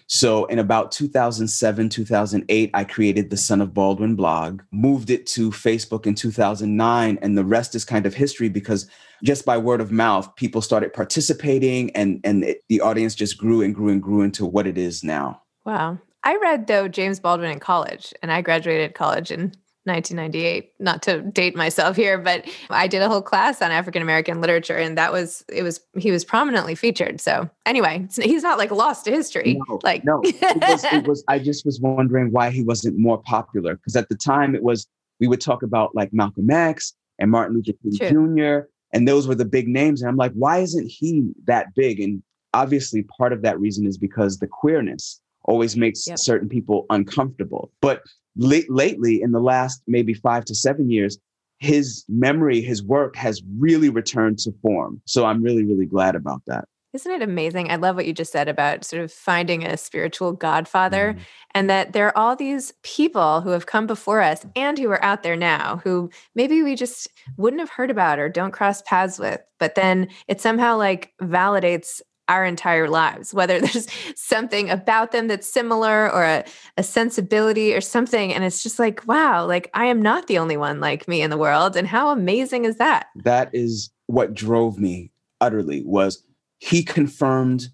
So 0.08 0.44
in 0.46 0.58
about 0.58 0.92
2007, 0.92 1.88
2008, 1.88 2.70
I 2.72 2.84
created 2.84 3.30
the 3.30 3.36
Son 3.36 3.60
of 3.60 3.74
Baldwin 3.74 4.14
blog, 4.14 4.62
moved 4.70 5.10
it 5.10 5.26
to 5.28 5.50
Facebook 5.50 6.06
in 6.06 6.14
2009, 6.14 7.18
and 7.20 7.36
the 7.36 7.44
rest 7.44 7.74
is 7.74 7.84
kind 7.84 8.06
of 8.06 8.14
history 8.14 8.48
because 8.48 8.88
just 9.24 9.44
by 9.44 9.58
word 9.58 9.80
of 9.80 9.90
mouth, 9.90 10.34
people 10.36 10.62
started 10.62 10.92
participating 10.92 11.90
and, 11.96 12.20
and 12.22 12.44
it, 12.44 12.62
the 12.68 12.80
audience 12.80 13.14
just 13.14 13.38
grew 13.38 13.62
and 13.62 13.74
grew 13.74 13.88
and 13.88 14.02
grew 14.02 14.22
into 14.22 14.46
what 14.46 14.66
it 14.66 14.78
is 14.78 15.02
now. 15.02 15.42
Wow. 15.64 15.98
I 16.22 16.36
read 16.36 16.66
though 16.66 16.88
James 16.88 17.20
Baldwin 17.20 17.50
in 17.50 17.60
college 17.60 18.12
and 18.22 18.30
I 18.30 18.42
graduated 18.42 18.94
college 18.94 19.30
in 19.30 19.52
1998 19.86 20.72
not 20.78 21.02
to 21.02 21.22
date 21.22 21.56
myself 21.56 21.96
here 21.96 22.18
but 22.18 22.44
i 22.70 22.86
did 22.86 23.02
a 23.02 23.08
whole 23.08 23.22
class 23.22 23.62
on 23.62 23.70
african 23.70 24.02
american 24.02 24.40
literature 24.40 24.76
and 24.76 24.98
that 24.98 25.12
was 25.12 25.44
it 25.48 25.62
was 25.62 25.80
he 25.96 26.10
was 26.10 26.24
prominently 26.24 26.74
featured. 26.74 27.20
So 27.20 27.48
anyway 27.64 28.06
he's 28.20 28.42
not 28.42 28.58
like 28.58 28.70
lost 28.70 29.04
to 29.04 29.10
history 29.10 29.60
no, 29.68 29.80
like 29.82 30.04
no. 30.04 30.20
It 30.24 30.68
was, 30.68 30.84
it 30.84 31.06
was 31.06 31.24
i 31.28 31.38
just 31.38 31.64
was 31.64 31.80
wondering 31.80 32.32
why 32.32 32.50
he 32.50 32.62
wasn't 32.62 32.98
more 32.98 33.18
popular 33.18 33.76
because 33.76 33.96
at 33.96 34.08
the 34.08 34.16
time 34.16 34.54
it 34.54 34.62
was 34.62 34.86
we 35.20 35.28
would 35.28 35.40
talk 35.40 35.62
about 35.62 35.94
like 35.94 36.12
malcolm 36.12 36.50
x 36.50 36.94
and 37.18 37.30
martin 37.30 37.56
luther 37.56 37.72
king 37.82 37.96
True. 38.12 38.36
jr 38.36 38.68
and 38.92 39.06
those 39.06 39.26
were 39.26 39.34
the 39.34 39.44
big 39.44 39.68
names 39.68 40.02
and 40.02 40.08
i'm 40.08 40.16
like 40.16 40.32
why 40.32 40.58
isn't 40.58 40.86
he 40.86 41.30
that 41.46 41.74
big? 41.74 42.00
And 42.00 42.22
obviously 42.56 43.02
part 43.02 43.32
of 43.32 43.42
that 43.42 43.60
reason 43.60 43.86
is 43.86 43.98
because 43.98 44.38
the 44.38 44.46
queerness 44.46 45.20
always 45.46 45.76
makes 45.76 46.06
yep. 46.06 46.18
certain 46.18 46.48
people 46.48 46.86
uncomfortable 46.90 47.70
but 47.80 48.02
late, 48.36 48.70
lately 48.70 49.20
in 49.22 49.32
the 49.32 49.40
last 49.40 49.82
maybe 49.86 50.14
five 50.14 50.44
to 50.46 50.54
seven 50.54 50.90
years, 50.90 51.18
his 51.58 52.04
memory, 52.08 52.60
his 52.60 52.82
work 52.82 53.16
has 53.16 53.42
really 53.58 53.88
returned 53.88 54.38
to 54.40 54.52
form. 54.62 55.00
So 55.06 55.24
I'm 55.24 55.42
really, 55.42 55.64
really 55.64 55.86
glad 55.86 56.14
about 56.14 56.42
that. 56.46 56.66
Isn't 56.92 57.12
it 57.12 57.22
amazing? 57.22 57.70
I 57.70 57.76
love 57.76 57.96
what 57.96 58.06
you 58.06 58.14
just 58.14 58.32
said 58.32 58.48
about 58.48 58.82
sort 58.82 59.02
of 59.02 59.12
finding 59.12 59.66
a 59.66 59.76
spiritual 59.76 60.32
godfather 60.32 61.14
mm. 61.14 61.20
and 61.54 61.68
that 61.68 61.92
there 61.92 62.06
are 62.06 62.16
all 62.16 62.36
these 62.36 62.72
people 62.82 63.42
who 63.42 63.50
have 63.50 63.66
come 63.66 63.86
before 63.86 64.22
us 64.22 64.46
and 64.54 64.78
who 64.78 64.90
are 64.90 65.04
out 65.04 65.22
there 65.22 65.36
now 65.36 65.80
who 65.84 66.08
maybe 66.34 66.62
we 66.62 66.74
just 66.74 67.08
wouldn't 67.36 67.60
have 67.60 67.68
heard 67.68 67.90
about 67.90 68.18
or 68.18 68.30
don't 68.30 68.52
cross 68.52 68.80
paths 68.82 69.18
with. 69.18 69.40
But 69.58 69.74
then 69.74 70.08
it 70.26 70.40
somehow 70.40 70.78
like 70.78 71.12
validates 71.20 72.00
our 72.28 72.44
entire 72.44 72.88
lives, 72.88 73.32
whether 73.32 73.60
there's 73.60 73.86
something 74.14 74.70
about 74.70 75.12
them 75.12 75.28
that's 75.28 75.46
similar 75.46 76.10
or 76.10 76.24
a, 76.24 76.44
a, 76.76 76.82
sensibility 76.82 77.74
or 77.74 77.80
something. 77.80 78.32
And 78.32 78.44
it's 78.44 78.62
just 78.62 78.78
like, 78.78 79.06
wow, 79.06 79.46
like 79.46 79.70
I 79.74 79.86
am 79.86 80.02
not 80.02 80.26
the 80.26 80.38
only 80.38 80.56
one 80.56 80.80
like 80.80 81.06
me 81.08 81.22
in 81.22 81.30
the 81.30 81.38
world. 81.38 81.76
And 81.76 81.86
how 81.86 82.10
amazing 82.10 82.64
is 82.64 82.76
that? 82.76 83.08
That 83.16 83.50
is 83.52 83.90
what 84.06 84.34
drove 84.34 84.78
me 84.78 85.10
utterly 85.40 85.82
was 85.84 86.22
he 86.58 86.82
confirmed 86.82 87.68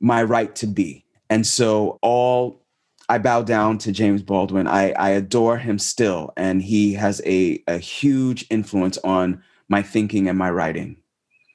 my 0.00 0.22
right 0.22 0.54
to 0.56 0.66
be. 0.66 1.04
And 1.28 1.46
so 1.46 1.98
all 2.02 2.60
I 3.10 3.18
bow 3.18 3.42
down 3.42 3.78
to 3.78 3.90
James 3.90 4.22
Baldwin. 4.22 4.68
I, 4.68 4.92
I 4.92 5.10
adore 5.10 5.58
him 5.58 5.80
still, 5.80 6.32
and 6.36 6.62
he 6.62 6.94
has 6.94 7.20
a, 7.26 7.60
a 7.66 7.78
huge 7.78 8.46
influence 8.50 8.98
on 8.98 9.42
my 9.68 9.82
thinking 9.82 10.28
and 10.28 10.38
my 10.38 10.48
writing. 10.48 10.96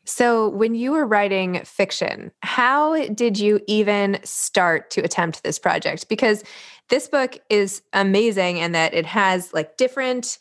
So, 0.05 0.49
when 0.49 0.75
you 0.75 0.91
were 0.91 1.05
writing 1.05 1.61
fiction, 1.65 2.31
how 2.41 3.07
did 3.07 3.39
you 3.39 3.59
even 3.67 4.19
start 4.23 4.89
to 4.91 5.01
attempt 5.01 5.43
this 5.43 5.59
project? 5.59 6.07
Because 6.09 6.43
this 6.89 7.07
book 7.07 7.39
is 7.49 7.81
amazing 7.93 8.57
in 8.57 8.73
that 8.73 8.93
it 8.93 9.05
has 9.05 9.53
like 9.53 9.77
different 9.77 10.37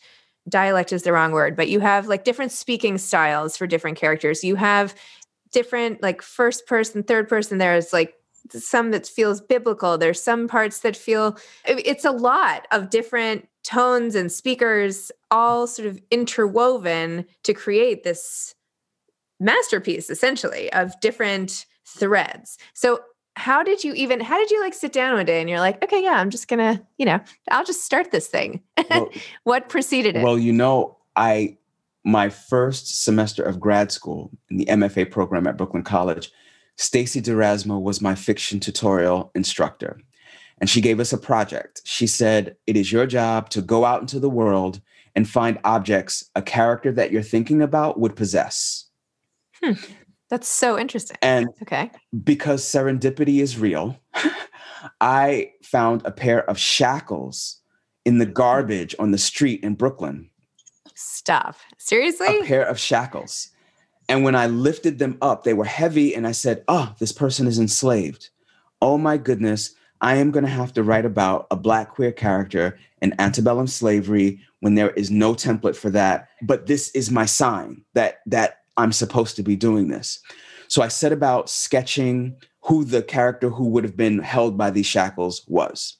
dialect 0.47 0.93
is 0.93 1.03
the 1.03 1.11
wrong 1.11 1.31
word, 1.31 1.55
but 1.55 1.69
you 1.69 1.79
have 1.79 2.07
like 2.07 2.23
different 2.23 2.51
speaking 2.51 2.97
styles 2.97 3.57
for 3.57 3.65
different 3.65 3.97
characters. 3.97 4.43
You 4.43 4.55
have 4.55 4.93
different 5.51 6.01
like 6.03 6.21
first 6.21 6.67
person, 6.67 7.03
third 7.03 7.27
person. 7.27 7.57
There's 7.57 7.91
like 7.91 8.13
some 8.51 8.91
that 8.91 9.07
feels 9.07 9.41
biblical. 9.41 9.97
There's 9.97 10.21
some 10.21 10.47
parts 10.47 10.79
that 10.79 10.95
feel 10.95 11.37
it's 11.65 12.05
a 12.05 12.11
lot 12.11 12.67
of 12.71 12.89
different 12.89 13.47
tones 13.63 14.15
and 14.15 14.31
speakers 14.31 15.11
all 15.31 15.65
sort 15.65 15.87
of 15.87 15.99
interwoven 16.11 17.25
to 17.43 17.53
create 17.53 18.03
this 18.03 18.54
masterpiece 19.39 20.09
essentially 20.09 20.71
of 20.73 20.99
different 20.99 21.65
threads. 21.85 22.57
So 22.73 23.01
how 23.35 23.63
did 23.63 23.83
you 23.83 23.93
even 23.93 24.21
how 24.21 24.37
did 24.37 24.49
you 24.49 24.61
like 24.61 24.73
sit 24.73 24.93
down 24.93 25.15
one 25.15 25.25
day 25.25 25.41
and 25.41 25.49
you're 25.49 25.59
like 25.59 25.83
okay 25.83 26.01
yeah 26.01 26.13
i'm 26.13 26.29
just 26.29 26.47
gonna 26.47 26.81
you 26.97 27.05
know 27.05 27.19
i'll 27.51 27.65
just 27.65 27.83
start 27.83 28.11
this 28.11 28.27
thing. 28.27 28.61
Well, 28.89 29.09
what 29.43 29.67
preceded 29.67 30.15
it? 30.15 30.23
well 30.23 30.37
you 30.37 30.53
know 30.53 30.97
i 31.17 31.57
my 32.05 32.29
first 32.29 33.03
semester 33.03 33.43
of 33.43 33.59
grad 33.59 33.91
school 33.91 34.31
in 34.49 34.55
the 34.55 34.65
mfa 34.65 35.11
program 35.11 35.47
at 35.47 35.57
brooklyn 35.57 35.83
college 35.83 36.31
Stacey 36.77 37.21
D'Erasmo 37.21 37.79
was 37.79 38.01
my 38.01 38.15
fiction 38.15 38.59
tutorial 38.59 39.31
instructor 39.33 39.97
and 40.59 40.69
she 40.69 40.81
gave 40.81 40.99
us 40.99 41.11
a 41.13 41.17
project. 41.17 41.81
She 41.83 42.07
said 42.07 42.55
it 42.65 42.77
is 42.77 42.91
your 42.91 43.05
job 43.05 43.49
to 43.49 43.61
go 43.61 43.85
out 43.85 44.01
into 44.01 44.19
the 44.19 44.29
world 44.29 44.81
and 45.15 45.27
find 45.27 45.59
objects 45.63 46.29
a 46.35 46.41
character 46.41 46.91
that 46.93 47.11
you're 47.11 47.21
thinking 47.21 47.61
about 47.61 47.99
would 47.99 48.15
possess 48.15 48.84
hmm. 49.73 49.93
That's 50.29 50.47
so 50.47 50.77
interesting. 50.77 51.17
And 51.21 51.47
okay. 51.61 51.91
Because 52.23 52.63
serendipity 52.63 53.41
is 53.41 53.59
real, 53.59 53.99
I 55.01 55.51
found 55.61 56.01
a 56.05 56.11
pair 56.11 56.49
of 56.49 56.57
shackles 56.57 57.61
in 58.05 58.17
the 58.17 58.25
garbage 58.25 58.95
on 58.97 59.11
the 59.11 59.17
street 59.17 59.63
in 59.63 59.75
Brooklyn. 59.75 60.29
Stop. 60.95 61.57
Seriously? 61.77 62.39
A 62.39 62.43
pair 62.43 62.63
of 62.63 62.79
shackles. 62.79 63.49
And 64.07 64.23
when 64.23 64.35
I 64.35 64.47
lifted 64.47 64.99
them 64.99 65.17
up, 65.21 65.43
they 65.43 65.53
were 65.53 65.65
heavy, 65.65 66.13
and 66.13 66.27
I 66.27 66.31
said, 66.31 66.63
Oh, 66.67 66.93
this 66.99 67.11
person 67.11 67.47
is 67.47 67.59
enslaved. 67.59 68.29
Oh 68.81 68.97
my 68.97 69.17
goodness, 69.17 69.73
I 70.01 70.15
am 70.17 70.31
going 70.31 70.45
to 70.45 70.51
have 70.51 70.73
to 70.73 70.83
write 70.83 71.05
about 71.05 71.47
a 71.49 71.55
Black 71.55 71.89
queer 71.89 72.11
character 72.11 72.77
in 73.01 73.19
antebellum 73.19 73.67
slavery 73.67 74.39
when 74.59 74.75
there 74.75 74.91
is 74.91 75.09
no 75.09 75.33
template 75.33 75.75
for 75.75 75.89
that. 75.91 76.29
But 76.41 76.67
this 76.67 76.89
is 76.89 77.09
my 77.09 77.25
sign 77.25 77.83
that 77.93 78.19
that 78.27 78.59
I'm 78.77 78.91
supposed 78.91 79.35
to 79.37 79.43
be 79.43 79.55
doing 79.55 79.87
this. 79.87 80.19
So 80.67 80.81
I 80.81 80.87
set 80.87 81.11
about 81.11 81.49
sketching 81.49 82.35
who 82.61 82.83
the 82.83 83.03
character 83.03 83.49
who 83.49 83.65
would 83.69 83.83
have 83.83 83.95
been 83.95 84.19
held 84.19 84.57
by 84.57 84.71
these 84.71 84.87
shackles 84.87 85.43
was. 85.47 85.97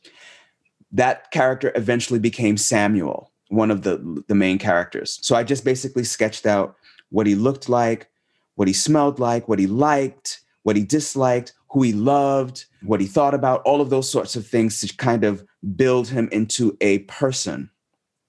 That 0.91 1.31
character 1.31 1.71
eventually 1.75 2.19
became 2.19 2.57
Samuel, 2.57 3.31
one 3.49 3.69
of 3.69 3.83
the, 3.83 4.23
the 4.27 4.35
main 4.35 4.57
characters. 4.57 5.19
So 5.21 5.35
I 5.35 5.43
just 5.43 5.63
basically 5.63 6.03
sketched 6.03 6.45
out 6.45 6.75
what 7.09 7.27
he 7.27 7.35
looked 7.35 7.69
like, 7.69 8.09
what 8.55 8.67
he 8.67 8.73
smelled 8.73 9.19
like, 9.19 9.47
what 9.47 9.59
he 9.59 9.67
liked, 9.67 10.41
what 10.63 10.75
he 10.75 10.83
disliked, 10.83 11.53
who 11.69 11.83
he 11.83 11.93
loved, 11.93 12.65
what 12.81 13.01
he 13.01 13.07
thought 13.07 13.33
about, 13.33 13.61
all 13.63 13.81
of 13.81 13.89
those 13.89 14.09
sorts 14.09 14.35
of 14.35 14.47
things 14.47 14.79
to 14.79 14.95
kind 14.97 15.23
of 15.23 15.45
build 15.75 16.07
him 16.07 16.29
into 16.31 16.75
a 16.81 16.99
person. 16.99 17.69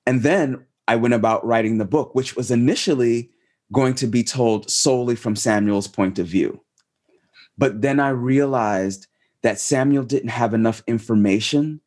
And 0.07 0.23
then 0.23 0.67
I 0.89 0.97
went 0.97 1.15
about 1.15 1.47
writing 1.47 1.79
the 1.79 1.85
book, 1.85 2.15
which 2.15 2.37
was 2.37 2.51
initially 2.51 3.31
going 3.73 3.95
to 3.95 4.07
be 4.07 4.23
told 4.23 4.71
solely 4.71 5.17
from 5.17 5.37
Samuel's 5.37 5.89
point 5.89 6.19
of 6.19 6.27
view. 6.27 6.63
But 7.59 7.83
then 7.83 8.01
I 8.01 8.11
realized 8.11 9.07
that 9.43 9.61
Samuel 9.61 10.05
didn't 10.05 10.31
have 10.31 10.55
enough 10.55 10.83
information 10.87 11.81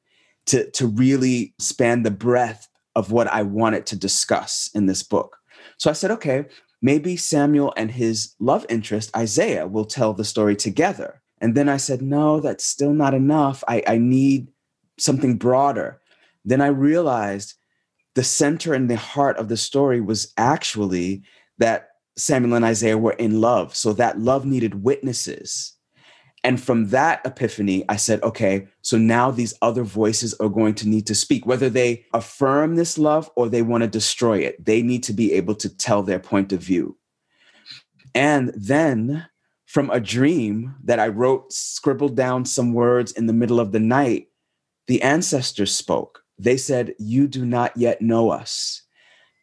to, 0.48 0.70
to 0.72 0.88
really 0.88 1.54
span 1.60 2.04
the 2.04 2.12
breadth 2.12 2.68
of 2.96 3.12
what 3.12 3.28
I 3.28 3.44
wanted 3.44 3.86
to 3.88 3.96
discuss 3.96 4.70
in 4.74 4.88
this 4.88 5.04
book. 5.04 5.38
So 5.78 5.90
I 5.90 5.94
said, 5.94 6.12
okay, 6.12 6.46
maybe 6.82 7.16
Samuel 7.16 7.74
and 7.78 7.92
his 7.92 8.36
love 8.40 8.66
interest, 8.70 9.16
Isaiah, 9.16 9.68
will 9.68 9.86
tell 9.86 10.14
the 10.14 10.26
story 10.26 10.56
together. 10.56 11.22
And 11.40 11.56
then 11.56 11.70
I 11.70 11.78
said, 11.78 12.02
no, 12.02 12.40
that's 12.40 12.66
still 12.66 12.94
not 12.94 13.14
enough. 13.14 13.64
I, 13.68 13.84
I 13.88 13.98
need 13.98 14.50
something 14.98 15.38
broader. 15.38 16.02
Then 16.44 16.62
I 16.62 16.68
realized 16.68 17.54
the 18.16 18.24
center 18.24 18.74
and 18.74 18.90
the 18.90 18.98
heart 18.98 19.38
of 19.38 19.48
the 19.48 19.58
story 19.58 20.02
was 20.02 20.34
actually 20.38 21.24
that 21.60 21.90
Samuel 22.18 22.56
and 22.56 22.66
Isaiah 22.66 22.98
were 22.98 23.14
in 23.14 23.40
love. 23.40 23.76
So 23.76 23.94
that 23.94 24.20
love 24.20 24.46
needed 24.46 24.84
witnesses. 24.84 25.74
And 26.44 26.62
from 26.62 26.90
that 26.90 27.22
epiphany, 27.26 27.84
I 27.90 27.98
said, 27.98 28.24
okay, 28.24 28.68
so 28.82 28.98
now 28.98 29.30
these 29.30 29.54
other 29.62 29.84
voices 29.84 30.34
are 30.36 30.48
going 30.48 30.74
to 30.76 30.88
need 30.88 31.06
to 31.08 31.16
speak, 31.16 31.46
whether 31.46 31.70
they 31.70 32.06
affirm 32.14 32.76
this 32.76 32.98
love 32.98 33.30
or 33.36 33.50
they 33.50 33.62
want 33.62 33.84
to 33.84 33.90
destroy 33.90 34.40
it. 34.40 34.64
They 34.64 34.82
need 34.82 35.04
to 35.04 35.14
be 35.14 35.34
able 35.34 35.56
to 35.56 35.70
tell 35.70 36.02
their 36.02 36.20
point 36.20 36.54
of 36.54 36.62
view. 36.62 36.98
And 38.16 38.54
then 38.56 39.28
from 39.66 39.90
a 39.90 40.00
dream 40.00 40.76
that 40.84 41.00
I 41.00 41.10
wrote, 41.10 41.52
scribbled 41.52 42.16
down 42.16 42.46
some 42.46 42.74
words 42.74 43.12
in 43.12 43.28
the 43.28 43.34
middle 43.34 43.60
of 43.60 43.72
the 43.72 43.80
night, 43.80 44.28
the 44.88 45.02
ancestors 45.02 45.76
spoke. 45.76 46.24
They 46.40 46.58
said, 46.58 46.96
You 46.98 47.28
do 47.28 47.46
not 47.46 47.76
yet 47.76 48.02
know 48.02 48.30
us. 48.32 48.82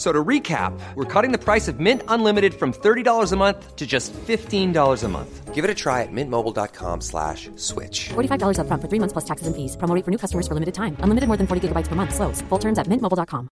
So 0.00 0.12
to 0.14 0.24
recap, 0.24 0.72
we're 0.94 1.04
cutting 1.04 1.30
the 1.30 1.36
price 1.36 1.68
of 1.68 1.78
Mint 1.78 2.02
Unlimited 2.08 2.54
from 2.54 2.72
$30 2.72 3.32
a 3.32 3.36
month 3.36 3.76
to 3.76 3.86
just 3.86 4.14
$15 4.14 5.04
a 5.04 5.08
month. 5.08 5.54
Give 5.54 5.62
it 5.62 5.70
a 5.70 5.74
try 5.74 6.00
at 6.00 6.08
mintmobile.com 6.10 7.02
slash 7.02 7.50
switch. 7.56 8.08
$45 8.08 8.60
up 8.60 8.66
front 8.66 8.80
for 8.80 8.88
three 8.88 8.98
months 8.98 9.12
plus 9.12 9.26
taxes 9.26 9.46
and 9.46 9.54
fees. 9.54 9.76
Promoting 9.76 10.02
for 10.02 10.10
new 10.10 10.16
customers 10.16 10.48
for 10.48 10.54
limited 10.54 10.72
time. 10.72 10.96
Unlimited 11.00 11.28
more 11.28 11.36
than 11.36 11.46
40 11.46 11.68
gigabytes 11.68 11.86
per 11.86 11.96
month. 11.96 12.14
Slows. 12.14 12.40
Full 12.48 12.58
terms 12.58 12.78
at 12.78 12.86
mintmobile.com. 12.86 13.50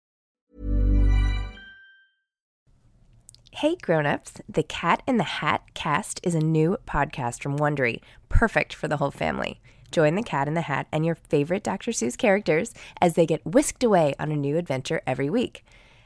Hey 3.49 3.75
grown-ups, 3.81 4.33
the 4.47 4.61
Cat 4.61 5.01
in 5.07 5.17
the 5.17 5.41
Hat 5.41 5.63
cast 5.73 6.19
is 6.21 6.35
a 6.35 6.39
new 6.39 6.77
podcast 6.85 7.41
from 7.41 7.57
Wondery, 7.57 8.01
perfect 8.29 8.71
for 8.71 8.87
the 8.87 8.97
whole 8.97 9.09
family. 9.09 9.61
Join 9.91 10.13
the 10.13 10.21
Cat 10.21 10.47
in 10.47 10.53
the 10.53 10.61
Hat 10.61 10.85
and 10.91 11.03
your 11.05 11.15
favorite 11.15 11.63
Dr. 11.63 11.89
Seuss 11.89 12.15
characters 12.15 12.71
as 13.01 13.15
they 13.15 13.25
get 13.25 13.43
whisked 13.43 13.83
away 13.83 14.13
on 14.19 14.31
a 14.31 14.35
new 14.35 14.57
adventure 14.57 15.01
every 15.07 15.31
week. 15.31 15.65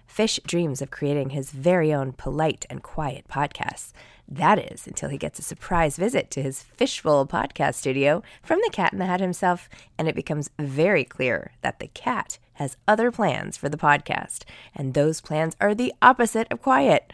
Fish 0.10 0.40
dreams 0.46 0.82
of 0.82 0.90
creating 0.90 1.30
his 1.30 1.52
very 1.52 1.94
own 1.94 2.14
polite 2.14 2.66
and 2.68 2.82
quiet 2.82 3.28
podcast. 3.30 3.92
That 4.28 4.58
is 4.72 4.88
until 4.88 5.10
he 5.10 5.20
gets 5.20 5.38
a 5.38 5.44
surprise 5.44 5.98
visit 5.98 6.32
to 6.32 6.42
his 6.42 6.64
Fishbowl 6.64 7.28
podcast 7.28 7.76
studio 7.76 8.24
from 8.42 8.60
the 8.64 8.72
Cat 8.72 8.92
in 8.92 8.98
the 8.98 9.06
Hat 9.06 9.22
himself, 9.22 9.70
and 10.00 10.08
it 10.08 10.16
becomes 10.16 10.50
very 10.58 11.04
clear 11.04 11.52
that 11.62 11.80
the 11.80 11.88
cat 11.88 12.40
has 12.54 12.76
other 12.88 13.12
plans 13.12 13.56
for 13.56 13.70
the 13.70 13.78
podcast, 13.78 14.46
and 14.76 14.94
those 14.96 15.22
plans 15.22 15.56
are 15.62 15.76
the 15.76 15.94
opposite 16.02 16.48
of 16.52 16.62
quiet. 16.62 17.14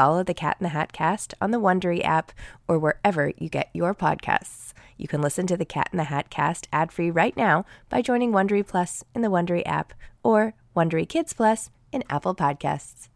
Follow 0.00 0.22
the 0.22 0.32
Cat 0.32 0.56
in 0.58 0.64
the 0.64 0.70
Hat 0.70 0.94
cast 0.94 1.34
on 1.42 1.50
the 1.50 1.60
Wondery 1.60 2.02
app 2.02 2.32
or 2.66 2.78
wherever 2.78 3.34
you 3.36 3.50
get 3.50 3.68
your 3.74 3.94
podcasts. 3.94 4.72
You 4.96 5.06
can 5.06 5.20
listen 5.20 5.46
to 5.48 5.58
the 5.58 5.66
Cat 5.66 5.90
in 5.92 5.98
the 5.98 6.04
Hat 6.04 6.30
cast 6.30 6.68
ad-free 6.72 7.10
right 7.10 7.36
now 7.36 7.66
by 7.90 8.00
joining 8.00 8.32
Wondery 8.32 8.66
Plus 8.66 9.04
in 9.14 9.20
the 9.20 9.28
Wondery 9.28 9.62
app 9.66 9.92
or 10.22 10.54
Wondery 10.74 11.06
Kids 11.06 11.34
Plus 11.34 11.68
in 11.92 12.02
Apple 12.08 12.34
Podcasts 12.34 13.08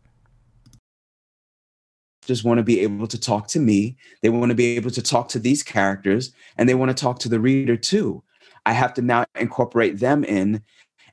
just 2.27 2.45
want 2.45 2.57
to 2.57 2.65
be 2.65 2.81
able 2.81 3.07
to 3.07 3.21
talk 3.21 3.47
to 3.49 3.61
me. 3.61 3.99
They 4.23 4.31
want 4.31 4.49
to 4.49 4.55
be 4.55 4.77
able 4.77 4.91
to 4.93 5.03
talk 5.03 5.29
to 5.29 5.39
these 5.39 5.63
characters 5.63 6.33
and 6.57 6.67
they 6.67 6.75
want 6.75 6.89
to 6.89 6.95
talk 6.95 7.19
to 7.19 7.29
the 7.29 7.39
reader 7.39 7.77
too. 7.77 8.23
I 8.65 8.73
have 8.73 8.95
to 8.95 9.03
now 9.03 9.27
incorporate 9.39 10.01
them 10.01 10.25
in. 10.25 10.63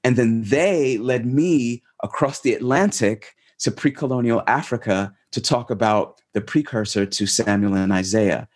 And 0.05 0.15
then 0.15 0.43
they 0.43 0.97
led 0.97 1.25
me 1.25 1.84
across 2.01 2.39
the 2.39 2.53
Atlantic 2.53 3.36
to 3.60 3.71
pre 3.71 3.91
colonial 3.91 4.41
Africa 4.47 5.13
to 5.31 5.41
talk 5.41 5.69
about 5.69 6.21
the 6.33 6.41
precursor 6.41 7.05
to 7.05 7.25
Samuel 7.25 7.75
and 7.75 7.91
Isaiah. 7.91 8.47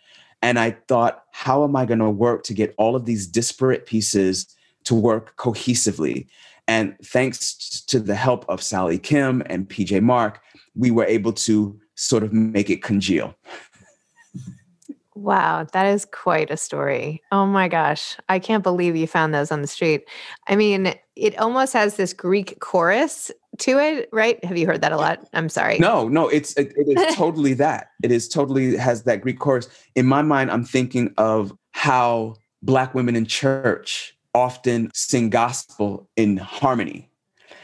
And 0.42 0.58
I 0.58 0.76
thought, 0.88 1.24
how 1.32 1.64
am 1.64 1.74
I 1.76 1.86
going 1.86 1.98
to 2.00 2.10
work 2.10 2.42
to 2.44 2.54
get 2.54 2.74
all 2.78 2.94
of 2.94 3.04
these 3.04 3.26
disparate 3.26 3.86
pieces 3.86 4.54
to 4.84 4.94
work 4.94 5.36
cohesively? 5.36 6.26
And 6.68 6.96
thanks 7.02 7.82
to 7.86 8.00
the 8.00 8.14
help 8.14 8.44
of 8.48 8.62
Sally 8.62 8.98
Kim 8.98 9.42
and 9.46 9.68
PJ 9.68 10.02
Mark, 10.02 10.40
we 10.74 10.90
were 10.90 11.04
able 11.04 11.32
to 11.32 11.78
sort 11.94 12.22
of 12.22 12.32
make 12.32 12.68
it 12.68 12.82
congeal. 12.82 13.34
Wow, 15.16 15.66
that 15.72 15.86
is 15.86 16.04
quite 16.04 16.50
a 16.50 16.58
story. 16.58 17.22
Oh 17.32 17.46
my 17.46 17.68
gosh. 17.68 18.18
I 18.28 18.38
can't 18.38 18.62
believe 18.62 18.94
you 18.96 19.06
found 19.06 19.32
those 19.32 19.50
on 19.50 19.62
the 19.62 19.66
street. 19.66 20.06
I 20.46 20.56
mean, 20.56 20.94
it 21.16 21.38
almost 21.38 21.72
has 21.72 21.96
this 21.96 22.12
Greek 22.12 22.60
chorus 22.60 23.30
to 23.60 23.78
it, 23.78 24.10
right? 24.12 24.44
Have 24.44 24.58
you 24.58 24.66
heard 24.66 24.82
that 24.82 24.92
a 24.92 24.98
lot? 24.98 25.26
I'm 25.32 25.48
sorry. 25.48 25.78
No, 25.78 26.06
no, 26.06 26.28
it's 26.28 26.54
it, 26.58 26.74
it 26.76 26.86
is 26.86 27.14
totally 27.16 27.54
that. 27.54 27.92
It 28.02 28.12
is 28.12 28.28
totally 28.28 28.76
has 28.76 29.04
that 29.04 29.22
Greek 29.22 29.38
chorus. 29.38 29.68
In 29.94 30.04
my 30.04 30.20
mind, 30.20 30.50
I'm 30.50 30.64
thinking 30.64 31.14
of 31.16 31.56
how 31.70 32.34
black 32.60 32.94
women 32.94 33.16
in 33.16 33.24
church 33.24 34.14
often 34.34 34.90
sing 34.92 35.30
gospel 35.30 36.06
in 36.16 36.36
harmony. 36.36 37.08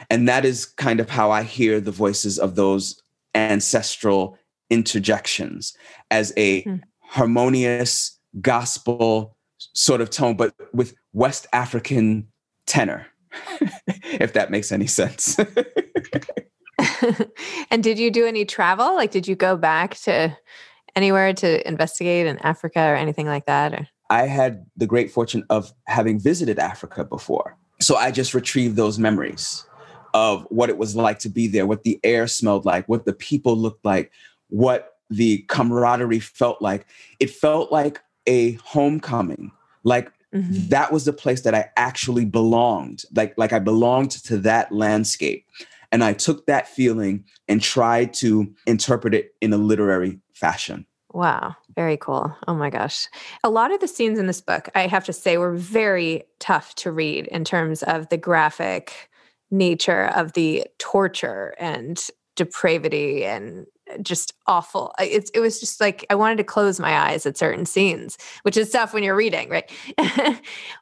And 0.09 0.27
that 0.27 0.47
is 0.47 0.65
kind 0.65 1.01
of 1.01 1.11
how 1.11 1.31
I 1.31 1.43
hear 1.43 1.83
the 1.83 1.93
voices 1.93 2.39
of 2.39 2.55
those 2.55 2.99
ancestral 3.35 4.39
interjections 4.71 5.77
as 6.11 6.33
a 6.39 6.63
hmm 6.63 6.77
harmonious 7.13 8.19
gospel 8.41 9.37
sort 9.75 10.01
of 10.01 10.09
tone, 10.09 10.35
but 10.35 10.55
with 10.73 10.95
West 11.13 11.47
African 11.53 12.27
tenor, 12.67 13.07
if 13.87 14.33
that 14.33 14.51
makes 14.51 14.73
any 14.73 14.87
sense. 14.87 15.39
and 17.71 17.83
did 17.83 17.99
you 17.99 18.11
do 18.11 18.25
any 18.25 18.47
travel? 18.47 18.95
Like, 18.95 19.11
did 19.11 19.29
you 19.29 19.37
go 19.37 19.59
back 19.59 19.95
to 20.01 20.35
anywhere 20.97 21.35
to 21.35 21.69
investigate 21.69 22.27
in 22.27 22.39
Africa 22.39 22.81
or 22.81 22.97
anything 22.97 23.27
like 23.27 23.45
that? 23.45 23.75
Or? 23.75 23.87
I 24.09 24.27
had 24.27 24.65
the 24.79 24.87
great 24.87 25.11
fortune 25.11 25.45
of 25.51 25.71
having 25.87 26.19
visited 26.19 26.59
Africa 26.59 27.05
before. 27.05 27.59
So 27.79 27.97
I 27.97 28.11
just 28.11 28.33
retrieved 28.33 28.77
those 28.77 28.99
memories 28.99 29.67
of 30.15 30.47
what 30.49 30.71
it 30.71 30.79
was 30.79 30.97
like 30.97 31.19
to 31.21 31.29
be 31.29 31.47
there, 31.47 31.67
what 31.67 31.83
the 31.83 32.01
air 32.05 32.27
smelled 32.27 32.65
like, 32.65 32.89
what 32.89 33.05
the 33.05 33.13
people 33.13 33.55
looked 33.55 33.85
like, 33.85 34.11
what 34.49 34.92
the 35.13 35.39
camaraderie 35.49 36.21
felt 36.21 36.61
like. 36.63 36.87
It 37.21 37.31
felt 37.31 37.73
like 37.73 38.01
a 38.27 38.53
homecoming. 38.65 39.53
Like 39.85 40.13
mm-hmm. 40.35 40.69
that 40.69 40.93
was 40.93 41.05
the 41.05 41.13
place 41.13 41.43
that 41.43 41.55
I 41.55 41.71
actually 41.77 42.25
belonged. 42.25 43.05
Like 43.15 43.35
like 43.37 43.53
I 43.53 43.59
belonged 43.59 44.13
to 44.13 44.39
that 44.39 44.73
landscape. 44.73 45.47
And 45.91 46.03
I 46.03 46.15
took 46.15 46.47
that 46.47 46.69
feeling 46.69 47.25
and 47.49 47.61
tried 47.61 48.15
to 48.15 48.55
interpret 48.67 49.13
it 49.15 49.35
in 49.43 49.53
a 49.53 49.59
literary 49.59 50.21
fashion. 50.33 50.87
Wow, 51.13 51.55
very 51.77 51.99
cool. 51.99 52.35
Oh 52.49 52.55
my 52.55 52.71
gosh. 52.71 53.09
A 53.45 53.51
lot 53.51 53.73
of 53.73 53.81
the 53.81 53.89
scenes 53.89 54.19
in 54.19 54.27
this 54.27 54.41
book, 54.41 54.71
I 54.75 54.87
have 54.87 55.05
to 55.05 55.13
say, 55.13 55.37
were 55.37 55.55
very 55.55 56.25
tough 56.41 56.75
to 56.77 56.91
read 56.91 57.27
in 57.27 57.45
terms 57.45 57.83
of 57.83 58.09
the 58.09 58.17
graphic 58.17 59.11
nature 59.51 60.07
of 60.17 60.33
the 60.33 60.65
torture 60.79 61.55
and 61.59 62.03
depravity 62.37 63.27
and 63.27 63.67
just 64.01 64.33
awful. 64.47 64.95
It's 64.99 65.31
it 65.31 65.41
was 65.41 65.61
just 65.61 65.81
like 65.81 66.07
I 66.11 66.15
wanted 66.15 66.39
to 66.39 66.45
close 66.45 66.81
my 66.81 67.11
eyes 67.11 67.27
at 67.27 67.37
certain 67.37 67.67
scenes, 67.67 68.17
which 68.43 68.57
is 68.57 68.71
tough 68.71 68.95
when 68.95 69.03
you're 69.03 69.17
reading, 69.17 69.49
right? 69.49 69.71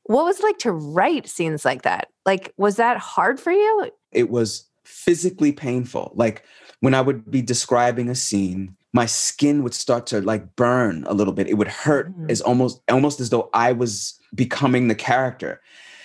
what 0.05 0.25
was 0.25 0.41
it 0.41 0.45
like 0.45 0.59
to 0.59 0.73
write 0.73 1.29
scenes 1.29 1.65
like 1.65 1.83
that? 1.83 2.09
Like, 2.27 2.53
was 2.57 2.77
that 2.77 2.99
hard 2.99 3.41
for 3.41 3.53
you? 3.53 3.91
It 4.13 4.31
was 4.31 4.65
physically 4.85 5.53
painful. 5.53 6.13
Like 6.15 6.45
when 6.81 6.95
I 6.95 7.01
would 7.01 7.31
be 7.31 7.43
describing 7.43 8.09
a 8.09 8.15
scene, 8.15 8.77
my 8.93 9.07
skin 9.07 9.63
would 9.63 9.75
start 9.75 10.07
to 10.09 10.21
like 10.21 10.57
burn 10.57 11.05
a 11.07 11.15
little 11.15 11.33
bit. 11.33 11.49
It 11.49 11.55
would 11.55 11.69
hurt 11.69 12.11
mm-hmm. 12.11 12.31
as 12.31 12.41
almost 12.41 12.83
almost 12.91 13.21
as 13.21 13.31
though 13.31 13.49
I 13.55 13.73
was 13.73 14.19
becoming 14.35 14.89
the 14.89 14.95
character. 14.95 15.61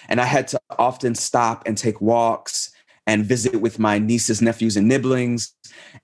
And 0.07 0.21
I 0.21 0.25
had 0.25 0.47
to 0.49 0.59
often 0.77 1.15
stop 1.15 1.63
and 1.65 1.77
take 1.77 1.99
walks 1.99 2.71
and 3.07 3.25
visit 3.25 3.61
with 3.61 3.79
my 3.79 3.99
nieces, 3.99 4.41
nephews, 4.41 4.75
and 4.75 4.87
nibblings 4.87 5.53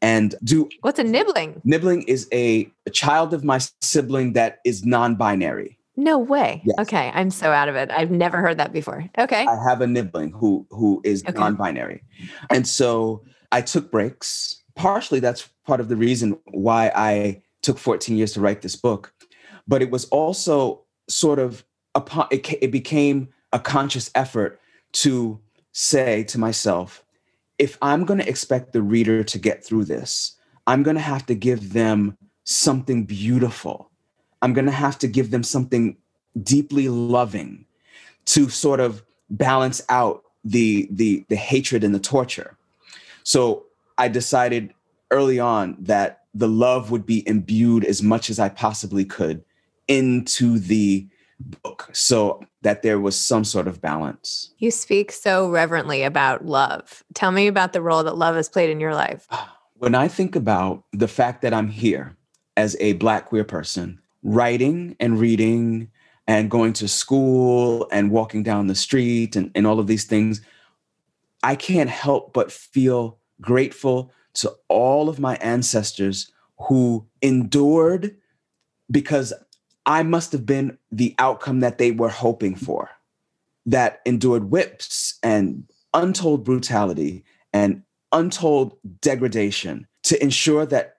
and 0.02 0.36
do 0.44 0.70
what's 0.82 1.00
a 1.00 1.04
nibbling? 1.04 1.62
Nibbling 1.64 2.04
is 2.04 2.28
a, 2.32 2.72
a 2.86 2.90
child 2.90 3.34
of 3.34 3.44
my 3.44 3.60
sibling 3.82 4.34
that 4.34 4.60
is 4.66 4.86
non-binary. 4.86 5.78
No 5.98 6.18
way. 6.18 6.62
Yes. 6.66 6.76
Okay, 6.80 7.12
I'm 7.14 7.30
so 7.30 7.52
out 7.52 7.68
of 7.68 7.76
it. 7.76 7.92
I've 7.92 8.12
never 8.12 8.38
heard 8.38 8.58
that 8.58 8.72
before. 8.72 9.10
Okay. 9.18 9.46
I 9.46 9.62
have 9.64 9.82
a 9.82 9.88
nibbling 9.88 10.32
who 10.32 10.66
who 10.70 11.02
is 11.04 11.24
okay. 11.28 11.38
non-binary. 11.38 12.04
And 12.50 12.68
so 12.68 13.24
I 13.52 13.62
took 13.62 13.92
breaks. 13.92 14.64
Partially 14.76 15.20
that's 15.20 15.50
part 15.66 15.80
of 15.80 15.90
the 15.90 15.96
reason 15.96 16.40
why 16.46 16.92
I 16.96 17.42
took 17.62 17.78
14 17.78 18.18
years 18.18 18.34
to 18.34 18.42
write 18.42 18.62
this 18.62 18.76
book. 18.76 19.14
But 19.68 19.82
it 19.82 19.92
was 19.92 20.06
also 20.06 20.86
sort 21.08 21.40
of 21.40 21.64
upon 21.94 22.28
it, 22.32 22.52
it 22.62 22.72
became 22.72 23.30
a 23.52 23.60
conscious 23.60 24.10
effort 24.16 24.60
to 24.94 25.40
say 25.72 26.24
to 26.26 26.40
myself, 26.40 27.04
if 27.58 27.78
I'm 27.82 28.06
going 28.06 28.20
to 28.20 28.28
expect 28.28 28.74
the 28.74 28.82
reader 28.82 29.24
to 29.24 29.40
get 29.40 29.64
through 29.64 29.86
this, 29.86 30.36
I'm 30.68 30.84
going 30.84 30.96
to 30.96 31.02
have 31.02 31.26
to 31.28 31.36
give 31.36 31.74
them 31.74 32.18
something 32.44 33.06
beautiful. 33.06 33.90
I'm 34.42 34.54
going 34.54 34.66
to 34.66 34.72
have 34.72 34.98
to 35.00 35.08
give 35.08 35.32
them 35.32 35.44
something 35.44 35.98
deeply 36.42 36.90
loving 36.90 37.66
to 38.26 38.50
sort 38.50 38.80
of 38.80 39.04
balance 39.30 39.82
out 39.90 40.24
the 40.44 40.88
the 40.92 41.24
the 41.30 41.36
hatred 41.36 41.84
and 41.84 41.94
the 41.94 42.00
torture. 42.00 42.58
So 43.24 43.66
I 43.98 44.08
decided 44.08 44.74
early 45.12 45.40
on 45.40 45.78
that 45.80 46.24
the 46.34 46.48
love 46.48 46.92
would 46.92 47.06
be 47.06 47.28
imbued 47.28 47.86
as 47.86 48.02
much 48.02 48.30
as 48.30 48.40
I 48.40 48.50
possibly 48.50 49.06
could 49.06 49.44
into 49.88 50.58
the 50.58 51.08
book 51.42 51.90
so 51.94 52.44
that 52.62 52.82
there 52.82 53.00
was 53.00 53.18
some 53.18 53.44
sort 53.44 53.68
of 53.68 53.82
balance. 53.82 54.54
You 54.58 54.72
speak 54.72 55.12
so 55.12 55.50
reverently 55.50 56.04
about 56.04 56.46
love. 56.46 57.04
Tell 57.14 57.32
me 57.32 57.48
about 57.48 57.74
the 57.74 57.82
role 57.82 58.04
that 58.04 58.18
love 58.18 58.36
has 58.36 58.50
played 58.50 58.70
in 58.70 58.80
your 58.80 58.94
life. 58.94 59.28
Ah, 59.32 59.58
when 59.76 59.96
I 59.96 60.08
think 60.08 60.36
about 60.36 60.84
the 60.92 61.08
fact 61.08 61.42
that 61.42 61.54
I'm 61.54 61.70
here 61.70 62.16
as 62.56 62.78
a 62.80 62.94
Black 62.94 63.26
queer 63.26 63.44
person, 63.44 64.00
writing 64.24 64.96
and 65.00 65.20
reading 65.20 65.90
and 66.28 66.52
going 66.52 66.74
to 66.74 66.88
school 66.88 67.88
and 67.92 68.12
walking 68.12 68.44
down 68.44 68.68
the 68.68 68.76
street 68.76 69.36
and, 69.36 69.52
and 69.56 69.66
all 69.66 69.80
of 69.80 69.88
these 69.88 70.06
things, 70.06 70.42
I 71.44 71.56
can't 71.56 71.90
help 71.90 72.34
but 72.34 72.52
feel 72.52 73.18
grateful 73.42 74.12
to 74.36 74.54
all 74.68 75.10
of 75.10 75.20
my 75.20 75.36
ancestors 75.38 76.32
who 76.68 77.08
endured 77.22 78.16
because 78.90 79.34
I 79.86 80.04
must 80.04 80.32
have 80.32 80.46
been 80.46 80.78
the 80.92 81.16
outcome 81.20 81.62
that 81.62 81.78
they 81.78 81.92
were 81.92 82.10
hoping 82.10 82.56
for, 82.56 82.90
that 83.66 84.02
endured 84.06 84.52
whips 84.52 85.18
and 85.24 85.66
untold 85.94 86.44
brutality 86.44 87.24
and 87.54 87.84
untold 88.12 88.78
degradation 89.02 89.88
to 90.04 90.22
ensure 90.22 90.66
that 90.66 90.98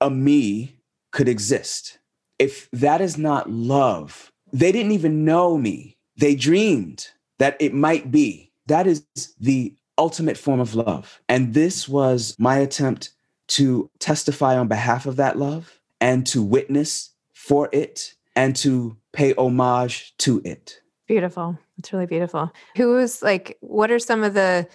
a 0.00 0.10
me 0.10 0.76
could 1.12 1.28
exist. 1.28 1.98
If 2.38 2.70
that 2.72 3.00
is 3.00 3.18
not 3.18 3.50
love, 3.50 4.32
they 4.52 4.72
didn't 4.72 4.92
even 4.92 5.24
know 5.24 5.58
me. 5.58 5.96
They 6.16 6.34
dreamed 6.34 7.08
that 7.38 7.56
it 7.60 7.74
might 7.74 8.10
be. 8.10 8.52
That 8.66 8.86
is 8.86 9.04
the 9.38 9.74
ultimate 9.98 10.38
form 10.38 10.60
of 10.60 10.74
love. 10.74 11.20
And 11.28 11.54
this 11.54 11.88
was 11.88 12.34
my 12.38 12.56
attempt 12.58 13.10
to 13.48 13.90
testify 13.98 14.56
on 14.56 14.68
behalf 14.68 15.06
of 15.06 15.16
that 15.16 15.38
love 15.38 15.80
and 16.00 16.26
to 16.28 16.42
witness 16.42 17.10
for 17.50 17.68
it 17.72 18.14
and 18.36 18.54
to 18.54 18.96
pay 19.12 19.34
homage 19.34 20.14
to 20.18 20.40
it. 20.44 20.80
Beautiful. 21.08 21.58
It's 21.78 21.92
really 21.92 22.06
beautiful. 22.06 22.52
Who's 22.76 23.22
like, 23.24 23.58
what 23.60 23.90
are 23.90 23.98
some 23.98 24.22
of 24.22 24.34
the 24.34 24.68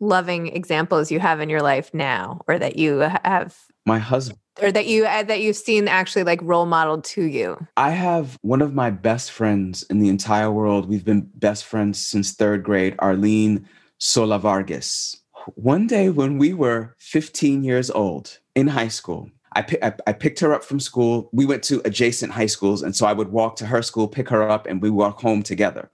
loving 0.00 0.46
examples 0.46 1.10
you 1.10 1.20
have 1.20 1.40
in 1.40 1.50
your 1.50 1.60
life 1.60 1.92
now 1.92 2.40
or 2.48 2.58
that 2.58 2.76
you 2.76 3.00
have? 3.00 3.58
My 3.84 3.98
husband. 3.98 4.38
Or 4.62 4.72
that 4.72 4.86
you 4.86 5.04
uh, 5.04 5.22
that 5.24 5.40
you've 5.40 5.56
seen 5.56 5.88
actually 5.88 6.24
like 6.24 6.40
role 6.42 6.66
modeled 6.66 7.04
to 7.04 7.22
you. 7.22 7.66
I 7.76 7.90
have 7.90 8.38
one 8.42 8.62
of 8.62 8.74
my 8.74 8.90
best 8.90 9.30
friends 9.30 9.82
in 9.84 9.98
the 9.98 10.08
entire 10.08 10.50
world. 10.50 10.88
We've 10.88 11.04
been 11.04 11.30
best 11.34 11.64
friends 11.64 12.06
since 12.06 12.32
third 12.32 12.62
grade, 12.62 12.94
Arlene 12.98 13.66
Sola 13.98 14.38
Vargas. 14.38 15.16
One 15.54 15.86
day 15.86 16.10
when 16.10 16.36
we 16.38 16.52
were 16.52 16.94
15 16.98 17.64
years 17.64 17.90
old 17.90 18.38
in 18.54 18.68
high 18.68 18.88
school, 18.88 19.30
I, 19.54 19.64
I, 19.82 19.92
I 20.06 20.12
picked 20.12 20.40
her 20.40 20.52
up 20.54 20.64
from 20.64 20.80
school. 20.80 21.28
We 21.32 21.46
went 21.46 21.62
to 21.64 21.82
adjacent 21.84 22.32
high 22.32 22.46
schools. 22.46 22.82
And 22.82 22.94
so 22.96 23.06
I 23.06 23.12
would 23.12 23.28
walk 23.32 23.56
to 23.56 23.66
her 23.66 23.82
school, 23.82 24.08
pick 24.08 24.28
her 24.28 24.48
up, 24.48 24.66
and 24.66 24.80
we 24.80 24.90
walk 24.90 25.20
home 25.20 25.42
together. 25.42 25.90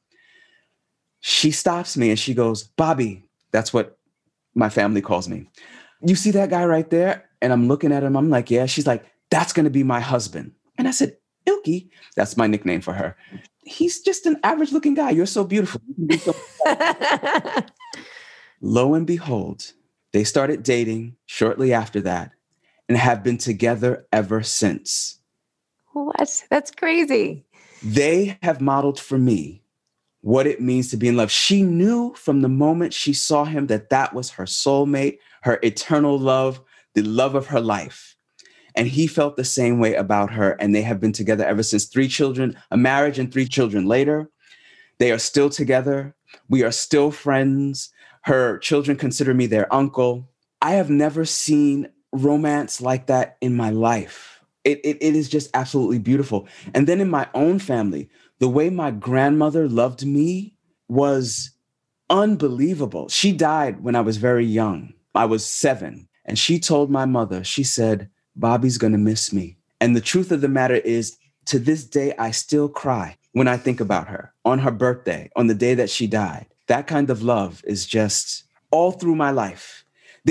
She 1.20 1.50
stops 1.50 1.96
me 1.96 2.10
and 2.10 2.18
she 2.18 2.34
goes, 2.34 2.62
Bobby, 2.62 3.24
that's 3.50 3.72
what 3.72 3.98
my 4.54 4.68
family 4.68 5.00
calls 5.00 5.28
me. 5.28 5.48
You 6.00 6.14
see 6.14 6.30
that 6.32 6.50
guy 6.50 6.64
right 6.64 6.88
there? 6.90 7.28
And 7.42 7.52
I'm 7.52 7.68
looking 7.68 7.92
at 7.92 8.04
him. 8.04 8.16
I'm 8.16 8.30
like, 8.30 8.50
yeah. 8.50 8.66
She's 8.66 8.86
like, 8.86 9.04
that's 9.30 9.52
going 9.52 9.64
to 9.64 9.70
be 9.70 9.82
my 9.82 10.00
husband. 10.00 10.52
And 10.76 10.86
I 10.86 10.92
said, 10.92 11.16
Ilky, 11.46 11.88
that's 12.16 12.36
my 12.36 12.46
nickname 12.46 12.80
for 12.80 12.92
her. 12.92 13.16
He's 13.64 14.00
just 14.00 14.26
an 14.26 14.38
average 14.44 14.72
looking 14.72 14.94
guy. 14.94 15.10
You're 15.10 15.26
so 15.26 15.44
beautiful. 15.44 15.80
Lo 18.60 18.94
and 18.94 19.06
behold, 19.06 19.72
They 20.12 20.24
started 20.24 20.62
dating 20.62 21.16
shortly 21.26 21.72
after 21.72 22.00
that 22.02 22.32
and 22.88 22.96
have 22.96 23.22
been 23.22 23.38
together 23.38 24.06
ever 24.12 24.42
since. 24.42 25.18
What? 25.92 26.44
That's 26.50 26.70
crazy. 26.70 27.44
They 27.82 28.38
have 28.42 28.60
modeled 28.60 28.98
for 28.98 29.18
me 29.18 29.62
what 30.20 30.46
it 30.46 30.60
means 30.60 30.90
to 30.90 30.96
be 30.96 31.08
in 31.08 31.16
love. 31.16 31.30
She 31.30 31.62
knew 31.62 32.14
from 32.14 32.42
the 32.42 32.48
moment 32.48 32.92
she 32.92 33.12
saw 33.12 33.44
him 33.44 33.68
that 33.68 33.90
that 33.90 34.14
was 34.14 34.30
her 34.30 34.44
soulmate, 34.44 35.18
her 35.42 35.58
eternal 35.62 36.18
love, 36.18 36.60
the 36.94 37.02
love 37.02 37.34
of 37.34 37.46
her 37.48 37.60
life. 37.60 38.16
And 38.74 38.86
he 38.86 39.06
felt 39.06 39.36
the 39.36 39.44
same 39.44 39.78
way 39.78 39.94
about 39.94 40.32
her. 40.32 40.52
And 40.60 40.74
they 40.74 40.82
have 40.82 41.00
been 41.00 41.12
together 41.12 41.44
ever 41.44 41.62
since. 41.62 41.86
Three 41.86 42.08
children, 42.08 42.56
a 42.70 42.76
marriage, 42.76 43.18
and 43.18 43.32
three 43.32 43.46
children 43.46 43.86
later. 43.86 44.30
They 44.98 45.12
are 45.12 45.18
still 45.18 45.50
together. 45.50 46.14
We 46.48 46.62
are 46.62 46.72
still 46.72 47.10
friends. 47.10 47.90
Her 48.22 48.58
children 48.58 48.96
consider 48.96 49.34
me 49.34 49.46
their 49.46 49.72
uncle. 49.72 50.28
I 50.60 50.72
have 50.72 50.90
never 50.90 51.24
seen 51.24 51.88
romance 52.12 52.80
like 52.80 53.06
that 53.06 53.36
in 53.40 53.56
my 53.56 53.70
life. 53.70 54.40
It, 54.64 54.80
it, 54.84 54.98
it 55.00 55.14
is 55.14 55.28
just 55.28 55.50
absolutely 55.54 55.98
beautiful. 55.98 56.48
And 56.74 56.86
then 56.86 57.00
in 57.00 57.10
my 57.10 57.28
own 57.34 57.58
family, 57.58 58.08
the 58.38 58.48
way 58.48 58.70
my 58.70 58.90
grandmother 58.90 59.68
loved 59.68 60.04
me 60.06 60.54
was 60.88 61.50
unbelievable. 62.10 63.08
She 63.08 63.32
died 63.32 63.82
when 63.82 63.96
I 63.96 64.00
was 64.00 64.16
very 64.16 64.44
young. 64.44 64.92
I 65.14 65.24
was 65.26 65.44
seven. 65.44 66.08
And 66.24 66.38
she 66.38 66.58
told 66.58 66.90
my 66.90 67.06
mother, 67.06 67.42
she 67.44 67.64
said, 67.64 68.10
Bobby's 68.36 68.78
gonna 68.78 68.98
miss 68.98 69.32
me. 69.32 69.56
And 69.80 69.96
the 69.96 70.00
truth 70.00 70.30
of 70.30 70.40
the 70.40 70.48
matter 70.48 70.76
is, 70.76 71.16
to 71.46 71.58
this 71.58 71.84
day, 71.84 72.14
I 72.18 72.30
still 72.30 72.68
cry 72.68 73.16
when 73.32 73.48
I 73.48 73.56
think 73.56 73.80
about 73.80 74.08
her 74.08 74.34
on 74.44 74.58
her 74.58 74.70
birthday, 74.70 75.30
on 75.34 75.46
the 75.46 75.54
day 75.54 75.74
that 75.74 75.88
she 75.88 76.06
died. 76.06 76.46
That 76.66 76.86
kind 76.86 77.08
of 77.08 77.22
love 77.22 77.62
is 77.66 77.86
just 77.86 78.44
all 78.70 78.92
through 78.92 79.14
my 79.14 79.30
life. 79.30 79.84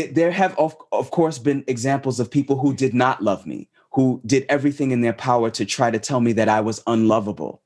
There 0.05 0.31
have, 0.31 0.57
of, 0.57 0.75
of 0.91 1.11
course, 1.11 1.39
been 1.39 1.63
examples 1.67 2.19
of 2.19 2.29
people 2.29 2.57
who 2.57 2.73
did 2.73 2.93
not 2.93 3.23
love 3.23 3.45
me, 3.45 3.69
who 3.93 4.21
did 4.25 4.45
everything 4.47 4.91
in 4.91 5.01
their 5.01 5.13
power 5.13 5.49
to 5.51 5.65
try 5.65 5.89
to 5.89 5.99
tell 5.99 6.19
me 6.19 6.33
that 6.33 6.49
I 6.49 6.61
was 6.61 6.83
unlovable. 6.85 7.63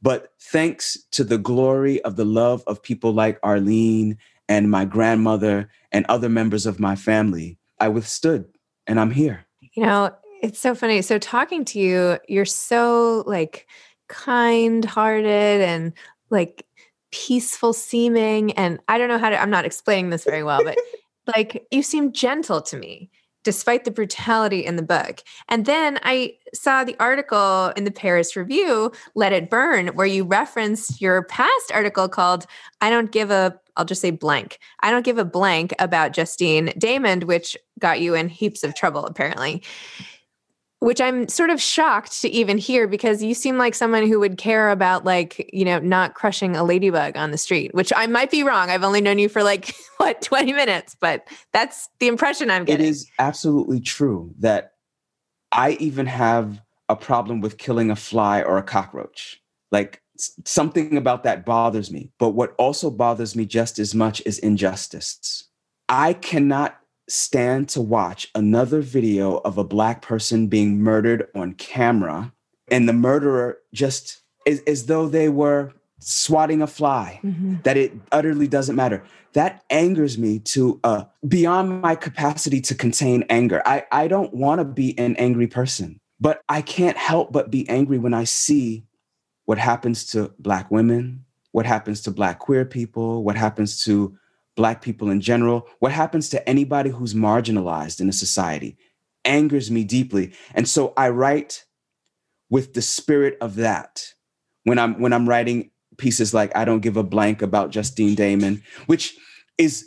But 0.00 0.32
thanks 0.40 0.96
to 1.12 1.24
the 1.24 1.38
glory 1.38 2.00
of 2.02 2.16
the 2.16 2.24
love 2.24 2.62
of 2.66 2.82
people 2.82 3.12
like 3.12 3.38
Arlene 3.42 4.16
and 4.48 4.70
my 4.70 4.84
grandmother 4.84 5.68
and 5.92 6.06
other 6.08 6.28
members 6.28 6.66
of 6.66 6.80
my 6.80 6.94
family, 6.96 7.58
I 7.78 7.88
withstood 7.88 8.46
and 8.86 8.98
I'm 8.98 9.10
here. 9.10 9.46
You 9.74 9.84
know, 9.84 10.14
it's 10.42 10.58
so 10.58 10.74
funny. 10.74 11.02
So 11.02 11.18
talking 11.18 11.64
to 11.66 11.78
you, 11.78 12.18
you're 12.28 12.44
so 12.44 13.24
like 13.26 13.66
kind 14.08 14.84
hearted 14.84 15.60
and 15.60 15.92
like 16.30 16.64
peaceful 17.10 17.72
seeming. 17.72 18.52
And 18.52 18.78
I 18.88 18.98
don't 18.98 19.08
know 19.08 19.18
how 19.18 19.30
to, 19.30 19.40
I'm 19.40 19.50
not 19.50 19.64
explaining 19.64 20.10
this 20.10 20.24
very 20.24 20.42
well, 20.42 20.62
but 20.62 20.78
like 21.34 21.66
you 21.70 21.82
seem 21.82 22.12
gentle 22.12 22.60
to 22.62 22.76
me 22.76 23.10
despite 23.44 23.84
the 23.84 23.90
brutality 23.90 24.64
in 24.64 24.76
the 24.76 24.82
book. 24.82 25.22
And 25.48 25.64
then 25.64 25.98
I 26.02 26.34
saw 26.52 26.84
the 26.84 26.96
article 27.00 27.72
in 27.76 27.84
the 27.84 27.90
Paris 27.90 28.36
Review, 28.36 28.92
Let 29.14 29.32
It 29.32 29.48
Burn, 29.48 29.88
where 29.88 30.06
you 30.06 30.24
referenced 30.24 31.00
your 31.00 31.22
past 31.22 31.72
article 31.72 32.08
called 32.08 32.46
I 32.82 32.90
Don't 32.90 33.10
Give 33.10 33.30
a, 33.30 33.58
I'll 33.76 33.86
just 33.86 34.02
say 34.02 34.10
blank. 34.10 34.58
I 34.80 34.90
don't 34.90 35.04
give 35.04 35.18
a 35.18 35.24
blank 35.24 35.72
about 35.78 36.12
Justine 36.12 36.68
Damond, 36.78 37.24
which 37.24 37.56
got 37.78 38.00
you 38.00 38.14
in 38.14 38.28
heaps 38.28 38.64
of 38.64 38.74
trouble, 38.74 39.06
apparently 39.06 39.62
which 40.80 41.00
I'm 41.00 41.28
sort 41.28 41.50
of 41.50 41.60
shocked 41.60 42.20
to 42.22 42.28
even 42.28 42.56
hear 42.56 42.86
because 42.86 43.22
you 43.22 43.34
seem 43.34 43.58
like 43.58 43.74
someone 43.74 44.06
who 44.06 44.20
would 44.20 44.38
care 44.38 44.70
about 44.70 45.04
like, 45.04 45.50
you 45.52 45.64
know, 45.64 45.80
not 45.80 46.14
crushing 46.14 46.54
a 46.54 46.62
ladybug 46.62 47.16
on 47.16 47.32
the 47.32 47.38
street, 47.38 47.74
which 47.74 47.92
I 47.96 48.06
might 48.06 48.30
be 48.30 48.44
wrong. 48.44 48.70
I've 48.70 48.84
only 48.84 49.00
known 49.00 49.18
you 49.18 49.28
for 49.28 49.42
like 49.42 49.74
what 49.96 50.22
20 50.22 50.52
minutes, 50.52 50.96
but 51.00 51.26
that's 51.52 51.88
the 51.98 52.06
impression 52.06 52.50
I'm 52.50 52.64
getting. 52.64 52.86
It 52.86 52.88
is 52.88 53.10
absolutely 53.18 53.80
true 53.80 54.32
that 54.38 54.72
I 55.50 55.72
even 55.80 56.06
have 56.06 56.60
a 56.88 56.96
problem 56.96 57.40
with 57.40 57.58
killing 57.58 57.90
a 57.90 57.96
fly 57.96 58.42
or 58.42 58.56
a 58.56 58.62
cockroach. 58.62 59.42
Like 59.72 60.00
something 60.44 60.96
about 60.96 61.24
that 61.24 61.44
bothers 61.44 61.90
me. 61.90 62.10
But 62.18 62.30
what 62.30 62.54
also 62.58 62.90
bothers 62.90 63.34
me 63.34 63.46
just 63.46 63.78
as 63.78 63.94
much 63.94 64.22
is 64.24 64.38
injustice. 64.38 65.48
I 65.88 66.12
cannot 66.12 66.78
stand 67.08 67.68
to 67.70 67.80
watch 67.80 68.28
another 68.34 68.80
video 68.80 69.38
of 69.38 69.58
a 69.58 69.64
black 69.64 70.02
person 70.02 70.46
being 70.46 70.80
murdered 70.80 71.26
on 71.34 71.54
camera 71.54 72.32
and 72.70 72.88
the 72.88 72.92
murderer 72.92 73.58
just 73.72 74.20
is 74.46 74.62
as 74.66 74.86
though 74.86 75.08
they 75.08 75.28
were 75.28 75.72
swatting 76.00 76.62
a 76.62 76.66
fly 76.66 77.18
mm-hmm. 77.24 77.56
that 77.64 77.76
it 77.76 77.92
utterly 78.12 78.46
doesn't 78.46 78.76
matter 78.76 79.02
that 79.32 79.64
angers 79.70 80.16
me 80.16 80.38
to 80.38 80.80
uh, 80.84 81.04
beyond 81.26 81.80
my 81.80 81.94
capacity 81.94 82.60
to 82.60 82.74
contain 82.74 83.24
anger 83.30 83.62
i, 83.66 83.84
I 83.90 84.06
don't 84.06 84.32
want 84.32 84.60
to 84.60 84.64
be 84.64 84.96
an 84.98 85.16
angry 85.16 85.46
person 85.46 85.98
but 86.20 86.42
i 86.48 86.62
can't 86.62 86.96
help 86.96 87.32
but 87.32 87.50
be 87.50 87.68
angry 87.68 87.98
when 87.98 88.14
i 88.14 88.24
see 88.24 88.84
what 89.46 89.58
happens 89.58 90.04
to 90.06 90.32
black 90.38 90.70
women 90.70 91.24
what 91.52 91.66
happens 91.66 92.02
to 92.02 92.10
black 92.10 92.38
queer 92.38 92.64
people 92.64 93.24
what 93.24 93.36
happens 93.36 93.82
to 93.84 94.16
Black 94.58 94.82
people 94.82 95.08
in 95.08 95.20
general, 95.20 95.68
what 95.78 95.92
happens 95.92 96.28
to 96.30 96.48
anybody 96.48 96.90
who's 96.90 97.14
marginalized 97.14 98.00
in 98.00 98.08
a 98.08 98.12
society 98.12 98.76
angers 99.24 99.70
me 99.70 99.84
deeply. 99.84 100.32
And 100.52 100.68
so 100.68 100.92
I 100.96 101.10
write 101.10 101.64
with 102.50 102.74
the 102.74 102.82
spirit 102.82 103.38
of 103.40 103.54
that 103.54 104.02
when 104.64 104.80
I'm 104.80 105.00
when 105.00 105.12
I'm 105.12 105.28
writing 105.28 105.70
pieces 105.96 106.34
like 106.34 106.50
I 106.56 106.64
don't 106.64 106.80
give 106.80 106.96
a 106.96 107.04
blank 107.04 107.40
about 107.40 107.70
Justine 107.70 108.16
Damond, 108.16 108.62
which 108.86 109.16
is 109.58 109.86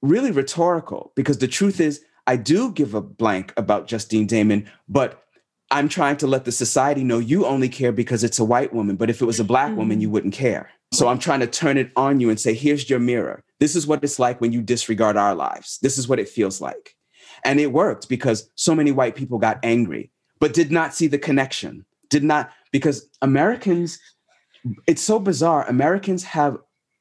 really 0.00 0.30
rhetorical 0.30 1.12
because 1.16 1.38
the 1.38 1.48
truth 1.48 1.80
is 1.80 2.00
I 2.28 2.36
do 2.36 2.70
give 2.70 2.94
a 2.94 3.00
blank 3.00 3.52
about 3.56 3.88
Justine 3.88 4.28
Damond, 4.28 4.68
but 4.88 5.24
I'm 5.72 5.88
trying 5.88 6.18
to 6.18 6.28
let 6.28 6.44
the 6.44 6.52
society 6.52 7.02
know 7.02 7.18
you 7.18 7.46
only 7.46 7.68
care 7.68 7.90
because 7.90 8.22
it's 8.22 8.38
a 8.38 8.44
white 8.44 8.72
woman, 8.72 8.94
but 8.94 9.10
if 9.10 9.20
it 9.20 9.24
was 9.24 9.40
a 9.40 9.44
black 9.44 9.74
woman, 9.76 10.00
you 10.00 10.06
mm-hmm. 10.06 10.12
wouldn't 10.12 10.34
care. 10.34 10.70
So 10.94 11.08
I'm 11.08 11.18
trying 11.18 11.40
to 11.40 11.46
turn 11.46 11.76
it 11.76 11.90
on 11.96 12.20
you 12.20 12.30
and 12.30 12.38
say, 12.38 12.54
here's 12.54 12.88
your 12.88 12.98
mirror. 12.98 13.42
This 13.60 13.74
is 13.76 13.86
what 13.86 14.02
it's 14.04 14.18
like 14.18 14.40
when 14.40 14.52
you 14.52 14.62
disregard 14.62 15.16
our 15.16 15.34
lives. 15.34 15.78
This 15.82 15.98
is 15.98 16.08
what 16.08 16.18
it 16.18 16.28
feels 16.28 16.60
like. 16.60 16.94
And 17.44 17.60
it 17.60 17.72
worked 17.72 18.08
because 18.08 18.50
so 18.54 18.74
many 18.74 18.92
white 18.92 19.14
people 19.14 19.38
got 19.38 19.58
angry, 19.62 20.10
but 20.40 20.54
did 20.54 20.70
not 20.70 20.94
see 20.94 21.06
the 21.06 21.18
connection. 21.18 21.84
Did 22.10 22.24
not, 22.24 22.50
because 22.70 23.08
Americans, 23.22 23.98
it's 24.86 25.02
so 25.02 25.18
bizarre. 25.18 25.66
Americans 25.68 26.24
have 26.24 26.58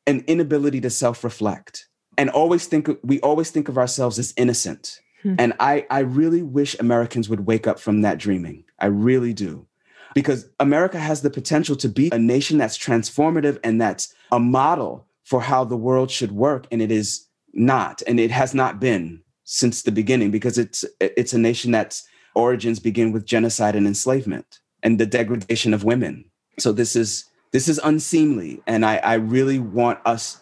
an 0.08 0.23
inability 0.27 0.82
to 0.82 0.89
self 0.89 1.23
reflect 1.23 1.88
and 2.17 2.29
always 2.29 2.65
think, 2.65 2.89
we 3.03 3.19
always 3.21 3.51
think 3.51 3.69
of 3.69 3.77
ourselves 3.77 4.19
as 4.19 4.34
innocent. 4.38 4.99
Hmm. 5.21 5.36
And 5.38 5.53
I, 5.60 5.86
I 5.89 5.99
really 5.99 6.41
wish 6.41 6.75
Americans 6.79 7.29
would 7.29 7.45
wake 7.45 7.67
up 7.67 7.79
from 7.79 8.01
that 8.01 8.17
dreaming. 8.17 8.65
I 8.79 8.88
really 8.88 9.34
do 9.34 9.67
because 10.13 10.47
America 10.60 10.99
has 10.99 11.21
the 11.21 11.30
potential 11.30 11.76
to 11.78 11.89
be 11.89 12.10
a 12.12 12.19
nation 12.19 12.58
that's 12.58 12.78
transformative 12.78 13.60
and 13.63 13.80
that's 13.82 14.13
a 14.32 14.39
model 14.39 15.06
for 15.23 15.41
how 15.41 15.63
the 15.63 15.78
world 15.78 16.12
should 16.12 16.32
work. 16.32 16.67
And 16.71 16.82
it 16.82 16.91
is 16.91 17.28
not, 17.54 18.02
and 18.08 18.19
it 18.19 18.32
has 18.32 18.54
not 18.54 18.80
been 18.80 19.21
since 19.45 19.84
the 19.84 19.91
beginning 19.91 20.32
because 20.32 20.58
it's 20.58 20.86
it's 20.99 21.34
a 21.34 21.39
nation 21.39 21.71
that's 21.71 22.08
origins 22.36 22.80
begin 22.80 23.12
with 23.12 23.26
genocide 23.26 23.76
and 23.76 23.86
enslavement 23.86 24.60
and 24.82 24.99
the 24.99 25.06
degradation 25.06 25.73
of 25.73 25.84
women. 25.84 26.26
So 26.60 26.71
this 26.71 26.95
is 26.95 27.26
this 27.52 27.67
is 27.67 27.80
unseemly. 27.84 28.62
And 28.67 28.86
I, 28.86 28.97
I 28.97 29.13
really 29.13 29.60
want 29.60 29.99
us 30.06 30.41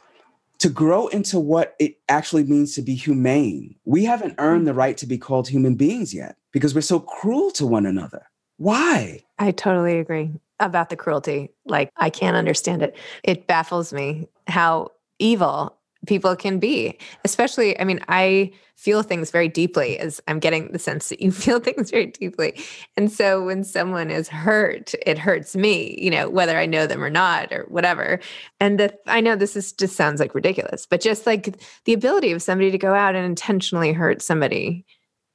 to 0.59 0.69
grow 0.69 1.07
into 1.07 1.39
what 1.39 1.75
it 1.79 1.97
actually 2.07 2.43
means 2.43 2.75
to 2.75 2.81
be 2.81 2.95
humane. 2.95 3.75
We 3.85 4.05
haven't 4.05 4.35
earned 4.37 4.67
the 4.67 4.73
right 4.73 4.97
to 4.97 5.05
be 5.05 5.17
called 5.17 5.47
human 5.47 5.75
beings 5.75 6.13
yet 6.13 6.37
because 6.51 6.73
we're 6.73 6.81
so 6.81 6.99
cruel 6.99 7.51
to 7.51 7.65
one 7.65 7.85
another. 7.85 8.27
Why? 8.61 9.23
I 9.39 9.49
totally 9.49 9.97
agree 9.97 10.29
about 10.59 10.91
the 10.91 10.95
cruelty. 10.95 11.49
Like, 11.65 11.89
I 11.97 12.11
can't 12.11 12.37
understand 12.37 12.83
it. 12.83 12.95
It 13.23 13.47
baffles 13.47 13.91
me 13.91 14.27
how 14.45 14.91
evil 15.17 15.75
people 16.05 16.35
can 16.35 16.59
be, 16.59 16.99
especially, 17.25 17.79
I 17.79 17.85
mean, 17.85 18.01
I 18.07 18.51
feel 18.75 19.01
things 19.01 19.31
very 19.31 19.47
deeply 19.47 19.97
as 19.97 20.21
I'm 20.27 20.37
getting 20.37 20.71
the 20.73 20.77
sense 20.77 21.09
that 21.09 21.23
you 21.23 21.31
feel 21.31 21.59
things 21.59 21.89
very 21.89 22.05
deeply. 22.05 22.63
And 22.95 23.11
so 23.11 23.43
when 23.43 23.63
someone 23.63 24.11
is 24.11 24.29
hurt, 24.29 24.93
it 25.07 25.17
hurts 25.17 25.55
me, 25.55 25.97
you 25.99 26.11
know, 26.11 26.29
whether 26.29 26.55
I 26.55 26.67
know 26.67 26.85
them 26.85 27.03
or 27.03 27.09
not 27.09 27.51
or 27.51 27.65
whatever. 27.67 28.19
And 28.59 28.79
the, 28.79 28.95
I 29.07 29.21
know 29.21 29.35
this 29.35 29.55
is 29.55 29.73
just 29.73 29.95
sounds 29.95 30.19
like 30.19 30.35
ridiculous, 30.35 30.85
but 30.85 31.01
just 31.01 31.25
like 31.25 31.59
the 31.85 31.93
ability 31.93 32.31
of 32.31 32.43
somebody 32.43 32.69
to 32.69 32.77
go 32.77 32.93
out 32.93 33.15
and 33.15 33.25
intentionally 33.25 33.91
hurt 33.91 34.21
somebody, 34.21 34.85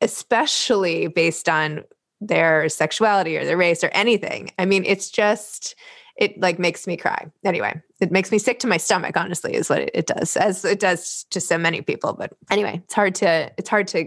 especially 0.00 1.08
based 1.08 1.48
on 1.48 1.82
their 2.20 2.68
sexuality 2.68 3.36
or 3.36 3.44
their 3.44 3.56
race 3.56 3.84
or 3.84 3.90
anything. 3.92 4.50
I 4.58 4.66
mean, 4.66 4.84
it's 4.86 5.10
just 5.10 5.74
it 6.16 6.40
like 6.40 6.58
makes 6.58 6.86
me 6.86 6.96
cry. 6.96 7.26
Anyway, 7.44 7.80
it 8.00 8.10
makes 8.10 8.32
me 8.32 8.38
sick 8.38 8.58
to 8.60 8.66
my 8.66 8.78
stomach, 8.78 9.16
honestly, 9.16 9.54
is 9.54 9.68
what 9.68 9.80
it, 9.80 9.90
it 9.92 10.06
does, 10.06 10.36
as 10.36 10.64
it 10.64 10.80
does 10.80 11.26
to 11.30 11.40
so 11.40 11.58
many 11.58 11.82
people. 11.82 12.14
But 12.14 12.32
anyway, 12.50 12.80
it's 12.84 12.94
hard 12.94 13.14
to 13.16 13.52
it's 13.58 13.68
hard 13.68 13.86
to 13.88 14.06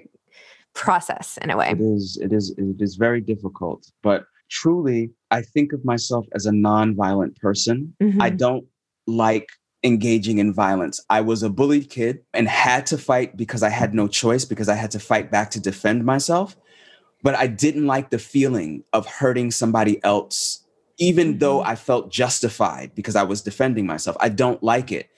process 0.73 1.37
in 1.41 1.49
a 1.49 1.57
way. 1.57 1.71
It 1.71 1.81
is, 1.81 2.17
it 2.21 2.33
is, 2.33 2.51
it 2.57 2.81
is 2.81 2.95
very 2.95 3.21
difficult. 3.21 3.91
But 4.01 4.25
truly, 4.49 5.11
I 5.31 5.41
think 5.41 5.73
of 5.73 5.83
myself 5.85 6.25
as 6.33 6.45
a 6.45 6.51
non-violent 6.51 7.35
person. 7.37 7.93
Mm-hmm. 8.01 8.21
I 8.21 8.29
don't 8.29 8.65
like 9.07 9.49
engaging 9.83 10.37
in 10.37 10.53
violence. 10.53 11.03
I 11.09 11.21
was 11.21 11.43
a 11.43 11.49
bullied 11.49 11.89
kid 11.89 12.19
and 12.33 12.47
had 12.47 12.85
to 12.87 12.97
fight 12.97 13.37
because 13.37 13.63
I 13.63 13.69
had 13.69 13.93
no 13.93 14.07
choice, 14.07 14.45
because 14.45 14.69
I 14.69 14.75
had 14.75 14.91
to 14.91 14.99
fight 14.99 15.31
back 15.31 15.51
to 15.51 15.59
defend 15.59 16.05
myself. 16.05 16.55
But 17.21 17.35
I 17.35 17.47
didn't 17.47 17.85
like 17.85 18.09
the 18.09 18.19
feeling 18.19 18.83
of 18.93 19.05
hurting 19.05 19.51
somebody 19.51 20.03
else, 20.03 20.63
even 20.97 21.31
mm-hmm. 21.31 21.39
though 21.39 21.61
I 21.61 21.75
felt 21.75 22.11
justified 22.11 22.95
because 22.95 23.15
I 23.15 23.23
was 23.23 23.41
defending 23.41 23.85
myself. 23.85 24.15
I 24.19 24.29
don't 24.29 24.61
like 24.63 24.91
it. 24.91 25.09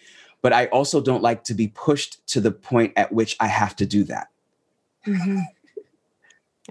But 0.41 0.53
I 0.53 0.65
also 0.67 1.01
don't 1.01 1.21
like 1.21 1.43
to 1.45 1.53
be 1.53 1.67
pushed 1.67 2.25
to 2.29 2.41
the 2.41 2.51
point 2.51 2.93
at 2.95 3.11
which 3.11 3.37
I 3.39 3.47
have 3.47 3.75
to 3.75 3.85
do 3.85 4.03
that. 4.05 4.29
Mm-hmm. 5.05 5.39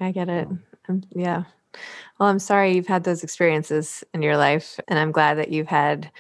I 0.00 0.10
get 0.10 0.28
it. 0.28 0.48
Um, 0.88 1.02
yeah. 1.10 1.44
Well, 2.18 2.28
I'm 2.28 2.40
sorry 2.40 2.74
you've 2.74 2.88
had 2.88 3.04
those 3.04 3.22
experiences 3.22 4.02
in 4.12 4.22
your 4.22 4.36
life. 4.36 4.80
And 4.88 4.98
I'm 4.98 5.12
glad 5.12 5.38
that 5.38 5.50
you've 5.50 5.68
had 5.68 6.10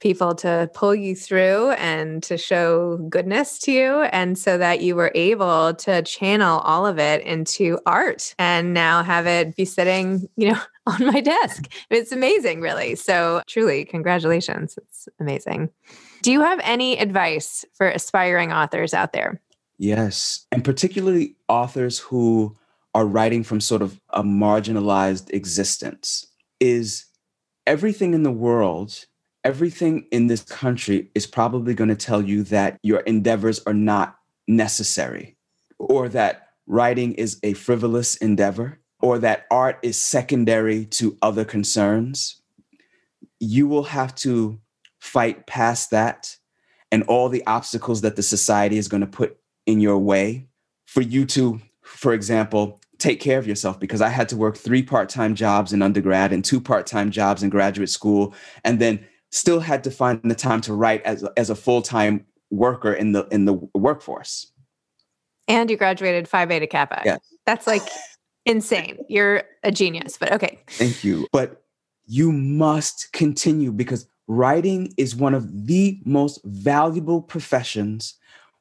people 0.00 0.34
to 0.34 0.70
pull 0.74 0.94
you 0.94 1.14
through 1.14 1.70
and 1.72 2.22
to 2.24 2.36
show 2.36 2.96
goodness 3.08 3.58
to 3.60 3.72
you. 3.72 4.02
And 4.02 4.38
so 4.38 4.58
that 4.58 4.80
you 4.80 4.96
were 4.96 5.12
able 5.14 5.74
to 5.74 6.02
channel 6.02 6.60
all 6.60 6.86
of 6.86 6.98
it 6.98 7.22
into 7.22 7.78
art 7.86 8.34
and 8.38 8.74
now 8.74 9.02
have 9.02 9.26
it 9.26 9.54
be 9.56 9.64
sitting, 9.64 10.28
you 10.36 10.52
know, 10.52 10.60
on 10.86 11.06
my 11.06 11.20
desk. 11.20 11.68
It's 11.90 12.12
amazing, 12.12 12.60
really. 12.60 12.94
So 12.96 13.42
truly, 13.46 13.84
congratulations. 13.84 14.78
It's 14.78 15.08
amazing. 15.20 15.70
Do 16.22 16.32
you 16.32 16.40
have 16.40 16.60
any 16.64 16.98
advice 16.98 17.64
for 17.74 17.88
aspiring 17.88 18.52
authors 18.52 18.92
out 18.92 19.12
there? 19.12 19.40
Yes. 19.78 20.46
And 20.50 20.64
particularly 20.64 21.36
authors 21.48 21.98
who 21.98 22.56
are 22.94 23.06
writing 23.06 23.44
from 23.44 23.60
sort 23.60 23.82
of 23.82 24.00
a 24.10 24.22
marginalized 24.22 25.32
existence 25.32 26.26
is 26.58 27.06
everything 27.66 28.14
in 28.14 28.22
the 28.22 28.32
world 28.32 29.06
everything 29.44 30.06
in 30.10 30.26
this 30.26 30.42
country 30.42 31.10
is 31.14 31.26
probably 31.26 31.74
going 31.74 31.88
to 31.88 31.96
tell 31.96 32.22
you 32.22 32.42
that 32.44 32.78
your 32.82 33.00
endeavors 33.00 33.60
are 33.66 33.74
not 33.74 34.16
necessary, 34.46 35.36
or 35.78 36.08
that 36.08 36.48
writing 36.66 37.14
is 37.14 37.38
a 37.42 37.54
frivolous 37.54 38.16
endeavor, 38.16 38.78
or 39.00 39.18
that 39.18 39.46
art 39.50 39.78
is 39.82 39.96
secondary 39.96 40.84
to 40.84 41.16
other 41.22 41.44
concerns. 41.44 42.40
You 43.38 43.66
will 43.66 43.84
have 43.84 44.14
to 44.16 44.60
fight 44.98 45.46
past 45.46 45.90
that 45.90 46.36
and 46.92 47.02
all 47.04 47.28
the 47.28 47.46
obstacles 47.46 48.02
that 48.02 48.16
the 48.16 48.22
society 48.22 48.76
is 48.76 48.88
going 48.88 49.00
to 49.00 49.06
put 49.06 49.38
in 49.66 49.80
your 49.80 49.98
way 49.98 50.46
for 50.86 51.00
you 51.00 51.24
to, 51.24 51.60
for 51.82 52.12
example, 52.12 52.80
take 52.98 53.20
care 53.20 53.38
of 53.38 53.46
yourself 53.46 53.80
because 53.80 54.02
I 54.02 54.08
had 54.08 54.28
to 54.28 54.36
work 54.36 54.56
three 54.56 54.82
part 54.82 55.08
time 55.08 55.34
jobs 55.34 55.72
in 55.72 55.82
undergrad 55.82 56.32
and 56.32 56.44
two 56.44 56.60
part 56.60 56.86
time 56.86 57.10
jobs 57.10 57.42
in 57.42 57.48
graduate 57.48 57.88
school. 57.88 58.34
And 58.64 58.78
then 58.78 59.04
still 59.30 59.60
had 59.60 59.84
to 59.84 59.90
find 59.90 60.20
the 60.24 60.34
time 60.34 60.60
to 60.62 60.74
write 60.74 61.02
as, 61.02 61.24
as 61.36 61.50
a 61.50 61.54
full-time 61.54 62.26
worker 62.50 62.92
in 62.92 63.12
the 63.12 63.26
in 63.28 63.44
the 63.44 63.54
workforce. 63.74 64.52
And 65.48 65.70
you 65.70 65.76
graduated 65.76 66.28
Phi 66.28 66.44
Beta 66.46 66.66
Kappa. 66.66 67.02
Yes. 67.04 67.20
That's 67.46 67.66
like 67.66 67.82
insane. 68.46 68.98
You're 69.08 69.44
a 69.62 69.72
genius, 69.72 70.16
but 70.18 70.32
okay. 70.32 70.60
Thank 70.68 71.02
you. 71.04 71.26
But 71.32 71.62
you 72.06 72.32
must 72.32 73.12
continue 73.12 73.72
because 73.72 74.06
writing 74.26 74.92
is 74.96 75.16
one 75.16 75.34
of 75.34 75.66
the 75.66 76.00
most 76.04 76.40
valuable 76.44 77.22
professions, 77.22 78.14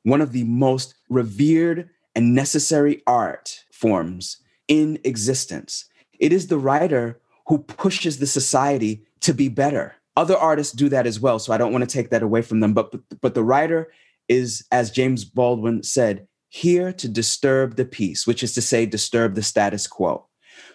one 0.03 0.21
of 0.21 0.31
the 0.31 0.43
most 0.43 0.95
revered 1.09 1.89
and 2.15 2.33
necessary 2.33 3.01
art 3.05 3.63
forms 3.71 4.37
in 4.67 4.99
existence. 5.03 5.85
It 6.19 6.33
is 6.33 6.47
the 6.47 6.57
writer 6.57 7.19
who 7.47 7.59
pushes 7.59 8.19
the 8.19 8.27
society 8.27 9.03
to 9.21 9.33
be 9.33 9.47
better 9.47 9.95
other 10.19 10.35
artists 10.35 10.73
do 10.73 10.89
that 10.89 11.07
as 11.07 11.17
well 11.17 11.39
so 11.39 11.53
i 11.53 11.57
don't 11.57 11.71
want 11.71 11.81
to 11.81 11.97
take 11.97 12.09
that 12.09 12.21
away 12.21 12.41
from 12.41 12.59
them 12.59 12.73
but 12.73 12.93
but 13.21 13.33
the 13.33 13.43
writer 13.43 13.89
is 14.27 14.65
as 14.69 14.91
james 14.91 15.23
baldwin 15.23 15.81
said 15.81 16.27
here 16.49 16.91
to 16.91 17.07
disturb 17.07 17.77
the 17.77 17.85
peace 17.85 18.27
which 18.27 18.43
is 18.43 18.53
to 18.53 18.61
say 18.61 18.85
disturb 18.85 19.33
the 19.33 19.41
status 19.41 19.87
quo 19.87 20.27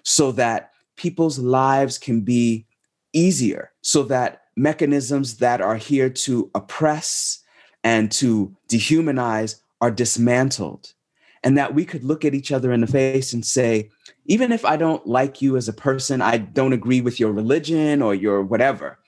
so 0.02 0.32
that 0.32 0.70
people's 0.96 1.38
lives 1.38 1.98
can 1.98 2.22
be 2.22 2.64
easier 3.12 3.70
so 3.82 4.02
that 4.02 4.42
mechanisms 4.56 5.36
that 5.36 5.60
are 5.60 5.76
here 5.76 6.08
to 6.08 6.50
oppress 6.54 7.40
and 7.82 8.10
to 8.10 8.54
dehumanize 8.70 9.60
are 9.82 9.90
dismantled 9.90 10.94
and 11.42 11.58
that 11.58 11.74
we 11.74 11.84
could 11.84 12.02
look 12.02 12.24
at 12.24 12.34
each 12.34 12.50
other 12.50 12.72
in 12.72 12.80
the 12.80 12.86
face 12.86 13.34
and 13.34 13.44
say 13.44 13.90
even 14.24 14.52
if 14.52 14.64
i 14.64 14.74
don't 14.74 15.06
like 15.06 15.42
you 15.42 15.58
as 15.58 15.68
a 15.68 15.72
person 15.72 16.22
i 16.22 16.38
don't 16.38 16.72
agree 16.72 17.02
with 17.02 17.20
your 17.20 17.32
religion 17.32 18.00
or 18.00 18.14
your 18.14 18.40
whatever 18.42 18.98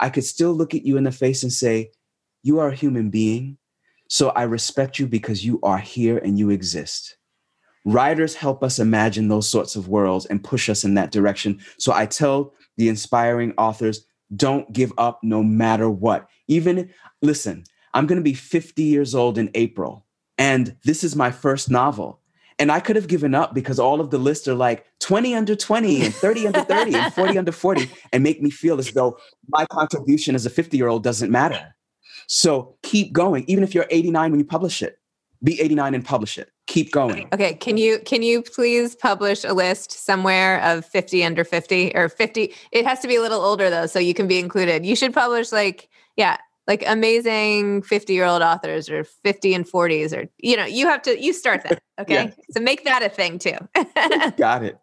I 0.00 0.10
could 0.10 0.24
still 0.24 0.52
look 0.52 0.74
at 0.74 0.84
you 0.84 0.96
in 0.96 1.04
the 1.04 1.12
face 1.12 1.42
and 1.42 1.52
say, 1.52 1.90
You 2.42 2.58
are 2.58 2.68
a 2.68 2.74
human 2.74 3.10
being. 3.10 3.58
So 4.08 4.30
I 4.30 4.42
respect 4.42 4.98
you 4.98 5.06
because 5.06 5.44
you 5.44 5.60
are 5.62 5.78
here 5.78 6.18
and 6.18 6.38
you 6.38 6.50
exist. 6.50 7.16
Writers 7.84 8.34
help 8.34 8.62
us 8.62 8.78
imagine 8.78 9.28
those 9.28 9.48
sorts 9.48 9.76
of 9.76 9.88
worlds 9.88 10.26
and 10.26 10.42
push 10.42 10.68
us 10.68 10.84
in 10.84 10.94
that 10.94 11.12
direction. 11.12 11.60
So 11.78 11.92
I 11.92 12.06
tell 12.06 12.54
the 12.76 12.88
inspiring 12.88 13.52
authors, 13.58 14.06
don't 14.34 14.72
give 14.72 14.92
up 14.98 15.20
no 15.22 15.42
matter 15.42 15.88
what. 15.88 16.28
Even, 16.48 16.92
listen, 17.22 17.64
I'm 17.94 18.06
going 18.06 18.18
to 18.18 18.24
be 18.24 18.34
50 18.34 18.82
years 18.82 19.14
old 19.14 19.38
in 19.38 19.50
April, 19.54 20.04
and 20.36 20.76
this 20.84 21.04
is 21.04 21.14
my 21.14 21.30
first 21.30 21.70
novel. 21.70 22.20
And 22.58 22.72
I 22.72 22.80
could 22.80 22.96
have 22.96 23.06
given 23.06 23.34
up 23.34 23.54
because 23.54 23.78
all 23.78 24.00
of 24.00 24.10
the 24.10 24.18
lists 24.18 24.48
are 24.48 24.54
like 24.54 24.86
20 25.00 25.34
under 25.34 25.54
20 25.54 26.06
and 26.06 26.14
30 26.14 26.46
under 26.46 26.62
30 26.62 26.94
and 26.94 27.12
40 27.12 27.38
under 27.38 27.52
40 27.52 27.90
and 28.12 28.22
make 28.22 28.40
me 28.40 28.48
feel 28.48 28.78
as 28.78 28.92
though 28.92 29.18
my 29.48 29.66
contribution 29.66 30.34
as 30.34 30.46
a 30.46 30.50
50 30.50 30.76
year 30.76 30.88
old 30.88 31.02
doesn't 31.02 31.30
matter. 31.30 31.74
So 32.28 32.76
keep 32.82 33.12
going. 33.12 33.44
Even 33.46 33.62
if 33.62 33.74
you're 33.74 33.86
89 33.90 34.30
when 34.30 34.40
you 34.40 34.46
publish 34.46 34.82
it, 34.82 34.98
be 35.42 35.60
89 35.60 35.94
and 35.94 36.04
publish 36.04 36.38
it. 36.38 36.50
Keep 36.66 36.92
going. 36.92 37.28
Okay. 37.32 37.54
Can 37.54 37.76
you 37.76 38.00
can 38.00 38.22
you 38.22 38.42
please 38.42 38.96
publish 38.96 39.44
a 39.44 39.52
list 39.52 39.92
somewhere 39.92 40.60
of 40.62 40.84
50 40.86 41.24
under 41.24 41.44
50 41.44 41.94
or 41.94 42.08
50? 42.08 42.52
It 42.72 42.86
has 42.86 43.00
to 43.00 43.08
be 43.08 43.16
a 43.16 43.20
little 43.20 43.40
older 43.40 43.70
though, 43.70 43.86
so 43.86 43.98
you 43.98 44.14
can 44.14 44.26
be 44.26 44.38
included. 44.38 44.84
You 44.84 44.96
should 44.96 45.14
publish 45.14 45.52
like, 45.52 45.88
yeah, 46.16 46.38
like 46.66 46.84
amazing 46.86 47.82
50 47.82 48.12
year 48.12 48.24
old 48.24 48.42
authors 48.42 48.90
or 48.90 49.04
50 49.04 49.54
and 49.54 49.66
40s 49.66 50.16
or 50.16 50.28
you 50.38 50.56
know 50.56 50.64
you 50.64 50.86
have 50.86 51.02
to 51.02 51.20
you 51.22 51.32
start 51.32 51.62
that 51.62 51.80
okay? 52.00 52.14
Yeah. 52.14 52.30
so 52.50 52.60
make 52.60 52.84
that 52.84 53.02
a 53.02 53.08
thing 53.08 53.38
too. 53.38 53.56
Got 54.36 54.64
it. 54.64 54.78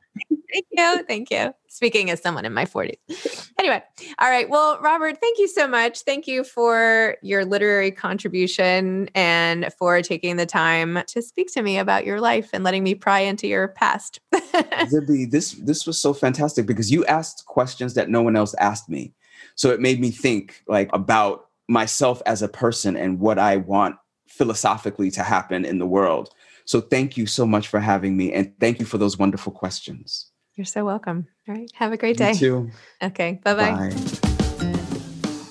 Thank 0.51 0.65
you 0.71 1.03
thank 1.07 1.31
you. 1.31 1.53
Speaking 1.67 2.11
as 2.11 2.21
someone 2.21 2.45
in 2.45 2.53
my 2.53 2.65
40s 2.65 3.49
anyway 3.59 3.81
all 4.19 4.29
right 4.29 4.47
well 4.49 4.79
robert 4.79 5.17
thank 5.19 5.39
you 5.39 5.47
so 5.47 5.67
much. 5.67 6.01
Thank 6.01 6.27
you 6.27 6.43
for 6.43 7.17
your 7.21 7.45
literary 7.45 7.91
contribution 7.91 9.09
and 9.15 9.73
for 9.77 10.01
taking 10.01 10.37
the 10.37 10.45
time 10.45 11.01
to 11.07 11.21
speak 11.21 11.51
to 11.53 11.61
me 11.61 11.77
about 11.77 12.05
your 12.05 12.19
life 12.21 12.49
and 12.53 12.63
letting 12.63 12.83
me 12.83 12.95
pry 12.95 13.19
into 13.19 13.47
your 13.47 13.69
past. 13.69 14.19
Zibby, 14.33 15.29
this 15.29 15.53
this 15.53 15.87
was 15.87 15.97
so 15.97 16.13
fantastic 16.13 16.65
because 16.65 16.91
you 16.91 17.05
asked 17.05 17.45
questions 17.45 17.93
that 17.95 18.09
no 18.09 18.21
one 18.21 18.35
else 18.35 18.53
asked 18.55 18.89
me. 18.89 19.13
So 19.55 19.69
it 19.69 19.79
made 19.79 19.99
me 19.99 20.11
think 20.11 20.63
like 20.67 20.89
about 20.93 21.47
myself 21.67 22.21
as 22.25 22.41
a 22.41 22.47
person 22.47 22.95
and 22.95 23.19
what 23.19 23.39
I 23.39 23.57
want 23.57 23.95
philosophically 24.27 25.11
to 25.11 25.23
happen 25.23 25.65
in 25.65 25.79
the 25.79 25.85
world. 25.85 26.29
So 26.65 26.81
thank 26.81 27.17
you 27.17 27.25
so 27.25 27.45
much 27.45 27.67
for 27.67 27.79
having 27.79 28.17
me 28.17 28.33
and 28.33 28.53
thank 28.59 28.79
you 28.79 28.85
for 28.85 28.97
those 28.97 29.17
wonderful 29.17 29.51
questions. 29.51 30.31
You're 30.55 30.65
so 30.65 30.85
welcome. 30.85 31.27
All 31.47 31.55
right. 31.55 31.69
Have 31.73 31.91
a 31.91 31.97
great 31.97 32.17
day. 32.17 32.33
You 32.33 32.37
too. 32.37 32.71
Okay. 33.01 33.39
Bye-bye. 33.43 33.89
Bye. 33.89 33.93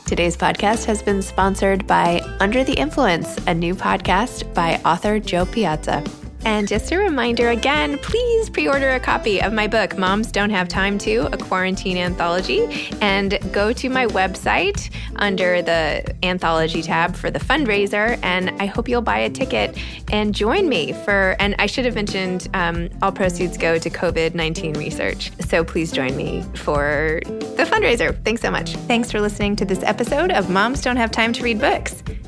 Today's 0.07 0.37
podcast 0.37 0.85
has 0.85 1.03
been 1.03 1.23
sponsored 1.23 1.87
by 1.87 2.21
Under 2.39 2.65
the 2.65 2.75
Influence, 2.75 3.39
a 3.47 3.55
new 3.55 3.75
podcast 3.75 4.53
by 4.55 4.81
author 4.85 5.19
Jo 5.19 5.47
Piazza. 5.47 6.05
And 6.45 6.67
just 6.67 6.91
a 6.91 6.99
reminder 6.99 7.51
again, 7.51 7.99
please 7.99 8.51
pre 8.51 8.69
order 8.69 8.91
a 8.91 9.01
copy 9.01 9.41
of 9.41 9.53
my 9.53 9.67
book, 9.67 9.97
Moms 9.97 10.33
Don't 10.33 10.51
Have 10.51 10.69
Time 10.69 10.99
to, 10.99 11.29
a 11.33 11.37
quarantine 11.37 11.97
anthology, 11.97 12.91
and 13.01 13.39
go 13.53 13.73
to 13.73 13.89
my 13.89 14.07
website 14.07 14.91
under 15.17 15.63
the 15.63 16.15
anthology 16.23 16.83
tab 16.83 17.15
for 17.15 17.31
the 17.31 17.39
fundraiser. 17.39 18.19
And 18.23 18.51
I 18.61 18.67
hope 18.67 18.89
you'll 18.89 19.03
buy 19.03 19.19
a 19.19 19.31
ticket 19.31 19.79
and 20.11 20.35
join 20.35 20.69
me 20.69 20.93
for, 20.93 21.37
and 21.39 21.55
I 21.59 21.67
should 21.67 21.85
have 21.85 21.95
mentioned 21.95 22.49
um, 22.55 22.89
all 23.03 23.13
proceeds 23.13 23.57
go 23.57 23.79
to 23.79 23.91
COVID 23.91 24.35
19 24.35 24.75
research. 24.75 25.31
So 25.41 25.63
please 25.63 25.93
join 25.93 26.17
me 26.17 26.43
for 26.55 27.21
the 27.25 27.65
fundraiser. 27.65 28.23
Thanks 28.25 28.43
so 28.43 28.51
much. 28.51 28.75
Thanks 28.89 29.11
for 29.11 29.21
listening 29.21 29.57
to 29.57 29.65
this 29.65 29.83
episode 29.85 30.33
of 30.33 30.51
Moms 30.51 30.83
Don't 30.83 30.97
Have 30.97 31.11
Time 31.11 31.33
to 31.35 31.43
Read 31.43 31.61
Books. 31.61 32.03